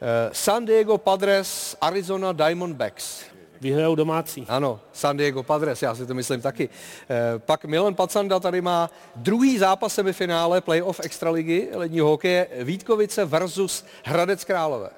Eh, 0.00 0.30
San 0.32 0.64
Diego 0.64 0.98
Padres, 0.98 1.76
Arizona 1.80 2.32
Diamondbacks. 2.32 3.20
Vyhrajou 3.60 3.94
domácí. 3.94 4.46
Ano, 4.48 4.80
San 4.92 5.16
Diego 5.16 5.42
Padres, 5.42 5.82
já 5.82 5.94
si 5.94 6.06
to 6.06 6.14
myslím 6.14 6.40
taky. 6.40 6.68
Eh, 7.10 7.38
Pak 7.38 7.64
Milan 7.64 7.94
Pacanda 7.94 8.40
tady 8.40 8.60
má 8.60 8.90
druhý 9.16 9.58
zápas 9.58 9.94
semifinále 9.94 10.60
playoff 10.60 11.00
extraligy 11.04 11.68
ledního 11.74 12.08
hokeje 12.08 12.48
Vítkovice 12.60 13.24
versus 13.24 13.84
Hradec 14.04 14.44
Králové. 14.44 14.90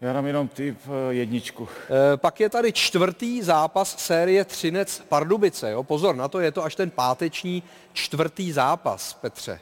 Já 0.00 0.12
dám 0.12 0.26
jenom 0.26 0.48
typ 0.48 0.78
eh, 0.86 1.14
jedničku. 1.14 1.68
E, 2.14 2.16
pak 2.16 2.40
je 2.40 2.48
tady 2.48 2.72
čtvrtý 2.72 3.42
zápas 3.42 3.98
série 3.98 4.44
Třinec 4.44 5.02
Pardubice. 5.08 5.70
Jo? 5.70 5.82
Pozor 5.82 6.16
na 6.16 6.28
to, 6.28 6.40
je 6.40 6.52
to 6.52 6.64
až 6.64 6.74
ten 6.74 6.90
páteční 6.90 7.62
čtvrtý 7.92 8.52
zápas, 8.52 9.14
Petře. 9.14 9.60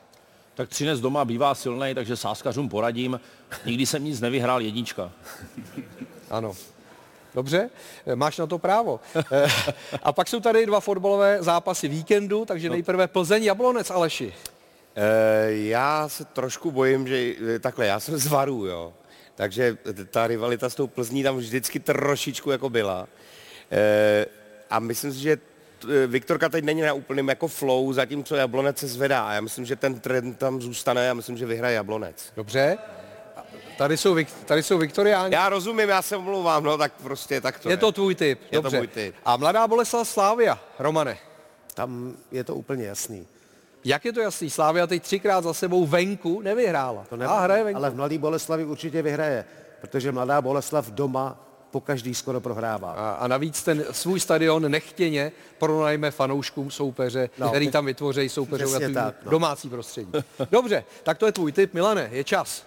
Tak 0.54 0.68
Třinec 0.68 1.00
doma 1.00 1.24
bývá 1.24 1.54
silný, 1.54 1.94
takže 1.94 2.16
sáskařům 2.16 2.68
poradím. 2.68 3.20
Nikdy 3.64 3.86
jsem 3.86 4.04
nic 4.04 4.20
nevyhrál, 4.20 4.60
jednička. 4.60 5.12
Ano. 6.30 6.54
Dobře, 7.34 7.70
e, 8.06 8.16
máš 8.16 8.38
na 8.38 8.46
to 8.46 8.58
právo. 8.58 9.00
A 10.02 10.12
pak 10.12 10.28
jsou 10.28 10.40
tady 10.40 10.66
dva 10.66 10.80
fotbalové 10.80 11.42
zápasy 11.42 11.88
víkendu, 11.88 12.44
takže 12.44 12.70
nejprve 12.70 13.06
Plzeň 13.08 13.44
Jablonec 13.44 13.90
Aleši. 13.90 14.34
Eh, 14.96 15.52
Já 15.52 16.08
se 16.08 16.24
trošku 16.24 16.70
bojím, 16.70 17.08
že 17.08 17.34
eh, 17.54 17.58
takhle, 17.58 17.86
já 17.86 18.00
jsem 18.00 18.18
z 18.18 18.26
Varu, 18.26 18.66
jo. 18.66 18.92
Takže 19.38 19.78
ta 20.10 20.26
rivalita 20.26 20.70
s 20.70 20.74
tou 20.74 20.86
Plzní 20.86 21.22
tam 21.22 21.36
vždycky 21.36 21.80
trošičku 21.80 22.50
jako 22.50 22.70
byla. 22.70 23.08
Eh, 23.70 24.26
A 24.70 24.78
myslím 24.78 25.12
si, 25.12 25.18
že 25.18 25.36
t- 25.36 25.42
eh, 26.04 26.06
Viktorka 26.06 26.48
teď 26.48 26.64
není 26.64 26.80
na 26.82 26.92
úplném 26.92 27.28
jako 27.28 27.48
flow, 27.48 27.92
zatímco 27.92 28.36
Jablonec 28.36 28.78
se 28.78 28.86
zvedá. 28.86 29.28
A 29.28 29.32
já 29.32 29.40
myslím, 29.40 29.64
že 29.64 29.76
ten 29.76 30.00
trend 30.00 30.38
tam 30.38 30.60
zůstane 30.62 31.10
a 31.10 31.14
myslím, 31.14 31.36
že 31.38 31.46
vyhraje 31.46 31.74
Jablonec. 31.74 32.32
Dobře. 32.36 32.78
A 33.36 33.42
Tady 33.78 33.96
jsou, 33.96 34.16
tady 34.44 34.62
jsou 34.62 34.78
Viktoriáni. 34.78 35.34
Já 35.34 35.48
rozumím, 35.48 35.88
já 35.88 36.02
se 36.02 36.16
omlouvám, 36.16 36.64
no 36.64 36.78
tak 36.78 36.92
prostě 37.02 37.40
tak 37.40 37.58
to 37.58 37.70
je 37.70 37.76
to 37.76 37.92
tvůj 37.92 38.14
typ. 38.14 38.40
Je 38.50 38.58
to 38.58 38.62
Dobře. 38.62 38.78
můj 38.78 38.86
typ. 38.86 39.14
A 39.24 39.36
Mladá 39.36 39.68
Boleslav 39.68 40.08
Slávia, 40.08 40.58
Romane. 40.78 41.18
Tam 41.74 42.16
je 42.32 42.44
to 42.44 42.54
úplně 42.54 42.86
jasný. 42.86 43.26
Jak 43.84 44.04
je 44.04 44.12
to 44.12 44.20
jasný? 44.20 44.50
Slávia 44.50 44.86
teď 44.86 45.02
třikrát 45.02 45.44
za 45.44 45.54
sebou 45.54 45.86
venku 45.86 46.40
nevyhrála. 46.42 47.04
To 47.10 47.16
ne, 47.16 47.26
A 47.26 47.40
hraje 47.40 47.64
venku. 47.64 47.78
ale 47.78 47.90
v 47.90 47.96
Mladý 47.96 48.18
Boleslavi 48.18 48.64
určitě 48.64 49.02
vyhraje, 49.02 49.44
protože 49.80 50.12
Mladá 50.12 50.42
Boleslav 50.42 50.90
doma 50.90 51.44
po 51.70 51.80
každý 51.80 52.14
skoro 52.14 52.40
prohrává. 52.40 52.92
A, 52.92 53.10
a 53.10 53.28
navíc 53.28 53.62
ten 53.62 53.84
svůj 53.90 54.20
stadion 54.20 54.70
nechtěně 54.70 55.32
pronajme 55.58 56.10
fanouškům 56.10 56.70
soupeře, 56.70 57.30
no, 57.38 57.48
který 57.48 57.70
tam 57.70 57.86
vytvoří 57.86 58.28
Přesně 58.54 58.90
tak, 58.94 59.14
no. 59.24 59.30
domácí 59.30 59.68
prostředí. 59.68 60.12
Dobře, 60.50 60.84
tak 61.02 61.18
to 61.18 61.26
je 61.26 61.32
tvůj 61.32 61.52
tip. 61.52 61.74
Milane, 61.74 62.08
je 62.12 62.24
čas. 62.24 62.64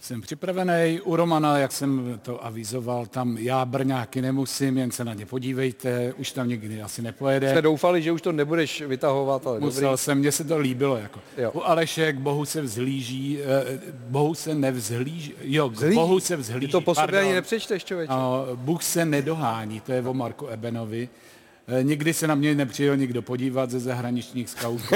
Jsem 0.00 0.20
připravený 0.20 1.00
u 1.04 1.16
Romana, 1.16 1.58
jak 1.58 1.72
jsem 1.72 2.18
to 2.22 2.44
avizoval, 2.44 3.06
tam 3.06 3.38
já 3.38 3.64
Brňáky 3.64 4.22
nemusím, 4.22 4.78
jen 4.78 4.90
se 4.90 5.04
na 5.04 5.14
ně 5.14 5.26
podívejte, 5.26 6.12
už 6.16 6.32
tam 6.32 6.48
nikdy 6.48 6.82
asi 6.82 7.02
nepojede. 7.02 7.52
Jsme 7.52 7.62
doufali, 7.62 8.02
že 8.02 8.12
už 8.12 8.22
to 8.22 8.32
nebudeš 8.32 8.82
vytahovat, 8.82 9.46
ale 9.46 9.60
Musel 9.60 9.82
dobrý. 9.82 9.98
jsem, 9.98 10.18
mně 10.18 10.32
se 10.32 10.44
to 10.44 10.58
líbilo. 10.58 10.96
Jako. 10.96 11.20
Jo. 11.38 11.50
U 11.54 11.60
Alešek 11.62 12.18
Bohu 12.18 12.44
se 12.44 12.62
vzhlíží, 12.62 13.38
eh, 13.42 13.80
Bohu 14.08 14.34
se 14.34 14.54
nevzhlíží, 14.54 15.34
jo, 15.42 15.68
Vzhlíží? 15.68 15.94
Bohu 15.94 16.20
se 16.20 16.36
Ty 16.36 16.42
vzhlíží. 16.42 16.72
to 16.72 16.80
po 16.80 16.94
sobě 16.94 17.20
ani 17.20 17.32
nepřečteš, 17.32 17.84
člověče. 17.84 18.12
No, 18.12 18.46
Bůh 18.54 18.82
se 18.82 19.04
nedohání, 19.04 19.80
to 19.80 19.92
je 19.92 20.02
o 20.02 20.14
Marku 20.14 20.46
Ebenovi. 20.46 21.08
Eh, 21.78 21.82
Nikdy 21.82 22.14
se 22.14 22.26
na 22.26 22.34
mě 22.34 22.54
nepřijel 22.54 22.96
nikdo 22.96 23.22
podívat 23.22 23.70
ze 23.70 23.80
zahraničních 23.80 24.50
skautů. 24.50 24.94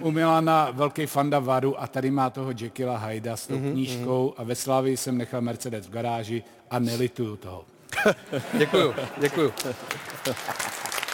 U 0.00 0.10
Milana 0.10 0.68
velký 0.72 1.06
fanda 1.06 1.38
Varu 1.38 1.82
a 1.82 1.86
tady 1.86 2.10
má 2.10 2.30
toho 2.30 2.52
Jekylla 2.60 2.96
Hyda 2.98 3.36
s 3.36 3.46
tou 3.46 3.54
Mhm, 3.58 3.72
knížkou 3.72 4.34
a 4.36 4.44
ve 4.44 4.54
Slávii 4.54 4.96
jsem 4.96 5.18
nechal 5.18 5.40
Mercedes 5.40 5.86
v 5.86 5.90
garáži 5.90 6.42
a 6.70 6.78
nelituju 6.78 7.36
toho. 7.36 7.64
Děkuju, 8.52 8.94
děkuju. 9.18 9.52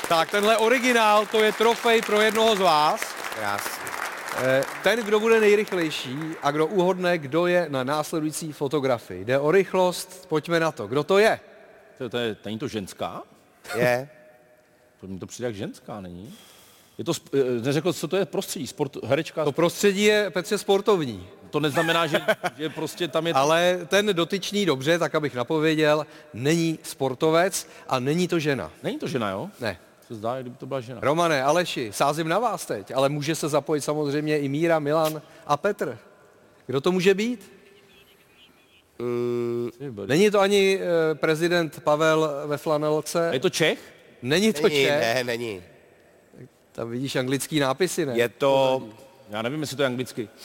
Tak 0.09 0.31
tenhle 0.31 0.57
originál, 0.57 1.27
to 1.27 1.43
je 1.43 1.53
trofej 1.53 2.03
pro 2.03 2.21
jednoho 2.21 2.57
z 2.57 2.61
vás. 2.61 3.01
Krásný. 3.39 3.85
Eh, 4.43 4.63
Ten, 4.83 4.99
kdo 5.05 5.21
bude 5.21 5.41
nejrychlejší 5.41 6.17
a 6.43 6.51
kdo 6.51 6.67
uhodne, 6.67 7.19
kdo 7.19 7.47
je 7.47 7.67
na 7.69 7.85
následující 7.85 8.53
fotografii. 8.53 9.25
Jde 9.25 9.39
o 9.39 9.51
rychlost, 9.51 10.27
pojďme 10.29 10.61
na 10.61 10.73
to. 10.73 10.87
Kdo 10.87 11.05
to 11.05 11.19
je? 11.19 11.41
To, 11.99 12.09
to 12.09 12.19
je, 12.19 12.37
není 12.45 12.59
to 12.59 12.69
ženská? 12.69 13.23
Je. 13.77 14.09
To 15.01 15.07
mi 15.07 15.19
to 15.19 15.27
přijde 15.27 15.47
jak 15.49 15.55
ženská, 15.55 16.01
není? 16.01 16.35
Je 16.99 17.05
to, 17.05 17.13
eh, 17.35 17.39
neřekl, 17.63 17.93
co 17.93 18.09
to 18.09 18.17
je 18.17 18.25
prostředí, 18.25 18.67
sport, 18.67 18.97
herečka, 19.05 19.45
To 19.45 19.53
prostředí 19.53 20.03
je 20.05 20.31
Petře 20.31 20.59
sportovní. 20.59 21.27
to 21.51 21.61
neznamená, 21.61 22.07
že, 22.07 22.21
že 22.59 22.69
prostě 22.69 23.09
tam 23.09 23.27
je... 23.27 23.33
Ale 23.33 23.79
ten 23.87 24.07
dotyčný, 24.13 24.67
dobře, 24.67 24.99
tak 24.99 25.15
abych 25.15 25.35
napověděl, 25.35 26.07
není 26.35 26.79
sportovec 26.83 27.69
a 27.89 27.99
není 27.99 28.29
to 28.29 28.39
žena. 28.39 28.71
Není 28.83 28.99
to 28.99 29.09
žena, 29.09 29.31
jo? 29.31 29.49
Ne. 29.61 29.79
Se 30.09 30.15
zdá, 30.15 30.41
kdyby 30.41 30.57
to 30.57 30.67
byla 30.67 30.81
žena. 30.81 31.01
Romane, 31.03 31.43
Aleši, 31.43 31.91
sázím 31.93 32.29
na 32.29 32.39
vás 32.39 32.67
teď, 32.67 32.93
ale 32.95 33.09
může 33.09 33.35
se 33.35 33.49
zapojit 33.49 33.81
samozřejmě 33.81 34.39
i 34.39 34.49
Míra, 34.49 34.79
Milan 34.79 35.23
a 35.47 35.57
Petr. 35.57 35.99
Kdo 36.67 36.81
to 36.81 36.93
může 36.93 37.15
být? 37.15 37.53
Není 40.07 40.31
to 40.31 40.41
ani 40.41 40.79
eh, 40.81 41.15
prezident 41.15 41.81
Pavel 41.81 42.31
ve 42.47 42.57
flanelce. 42.57 43.31
Je 43.33 43.41
to 43.41 43.51
Čech? 43.51 43.79
Není 44.23 44.53
to 44.53 44.63
Není, 44.69 44.85
Čech. 44.85 44.91
ne, 45.01 45.25
není. 45.25 45.63
Tam 46.73 46.91
vidíš 46.91 47.17
anglický 47.17 47.61
nápisy, 47.61 48.07
ne? 48.07 48.13
Je 48.19 48.29
to, 48.29 48.83
Já 49.31 49.43
nevím, 49.43 49.61
jestli 49.61 49.77
to 49.77 49.83
je 49.83 49.87
anglicky. 49.87 50.29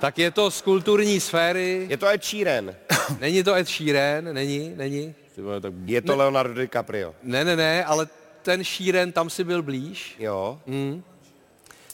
Tak 0.00 0.18
je 0.18 0.30
to 0.30 0.50
z 0.50 0.62
kulturní 0.62 1.20
sféry. 1.20 1.86
je 1.90 1.96
to 1.96 2.06
Ed 2.06 2.24
Sheeran. 2.24 2.74
Není 3.20 3.44
to 3.44 3.54
Ed 3.54 3.68
Sheeran, 3.68 4.34
není, 4.34 4.72
není. 4.76 5.14
Ty 5.34 5.42
vole, 5.42 5.60
tak 5.60 5.72
Je 5.86 6.02
to 6.02 6.16
Leonardo 6.16 6.54
DiCaprio. 6.60 7.14
Ne, 7.22 7.44
ne, 7.44 7.56
ne, 7.56 7.84
ale 7.84 8.08
ten 8.42 8.64
Sheeran, 8.64 9.12
tam 9.12 9.30
si 9.30 9.44
byl 9.44 9.62
blíž. 9.62 10.16
Jo. 10.18 10.60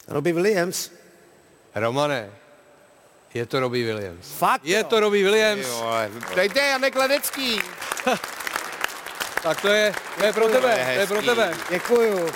Robbie 0.09 0.35
Williams. 0.35 0.91
Romane, 1.75 2.31
je 3.35 3.47
to 3.47 3.61
Robbie 3.61 3.85
Williams. 3.87 4.33
Fakt? 4.39 4.65
Je 4.65 4.85
to 4.85 5.01
Robbie 5.01 5.25
Williams. 5.25 5.67
Jo, 5.67 5.93
dejte 6.37 6.61
Janek 6.61 6.97
Ledecký. 6.97 7.61
Tak 9.49 9.61
to 9.61 9.69
je, 9.69 9.95
to 10.19 10.27
je 10.27 10.33
pro 10.33 10.49
tebe, 10.49 10.95
to 10.95 11.01
je 11.01 11.07
pro 11.07 11.23
tebe. 11.23 11.55
Děkuju. 11.71 12.31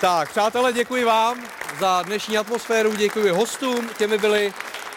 Tak, 0.00 0.30
přátelé, 0.30 0.72
děkuji 0.72 1.04
vám 1.04 1.38
za 1.80 2.02
dnešní 2.02 2.38
atmosféru, 2.38 2.94
děkuji 2.94 3.30
hostům, 3.30 3.90
těmi 3.98 4.18
byli 4.18 4.54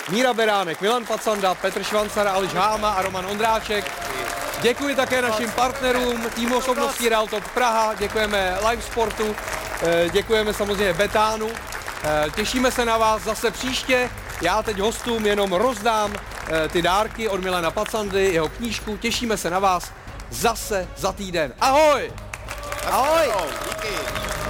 Míra 0.10 0.34
Beránek, 0.34 0.82
Milan 0.82 1.06
Pacanda, 1.06 1.56
Petr 1.56 1.84
Švancar, 1.84 2.28
Aleš 2.28 2.54
Háma 2.54 2.90
a 2.90 3.02
Roman 3.02 3.26
Ondráček. 3.26 3.92
Děkuji 4.62 4.96
také 4.96 5.22
našim 5.22 5.52
partnerům, 5.52 6.30
týmu 6.36 6.58
osobností 6.58 7.10
Real 7.10 7.28
Top 7.28 7.48
Praha, 7.54 7.94
děkujeme 7.94 8.58
Live 8.70 8.82
Sportu, 8.82 9.36
eh, 9.82 10.10
děkujeme 10.10 10.54
samozřejmě 10.54 10.94
Betánu. 10.94 11.50
Eh, 12.04 12.30
Těšíme 12.36 12.72
se 12.72 12.86
na 12.86 12.98
vás 12.98 13.22
zase 13.22 13.52
příště. 13.52 14.10
Já 14.42 14.64
teď 14.64 14.80
hostům 14.80 15.26
jenom 15.26 15.54
rozdám 15.54 16.14
eh, 16.16 16.70
ty 16.70 16.82
dárky 16.82 17.30
od 17.30 17.42
Milana 17.42 17.72
Pacandy, 17.72 18.26
jeho 18.34 18.50
knížku. 18.50 18.98
Těšíme 18.98 19.38
se 19.38 19.50
na 19.50 19.60
vás 19.60 19.92
zase 20.32 20.88
za 20.98 21.12
týden. 21.12 21.54
Ahoj! 21.60 22.12
Ahoj! 22.88 23.28
Díky! 23.70 24.40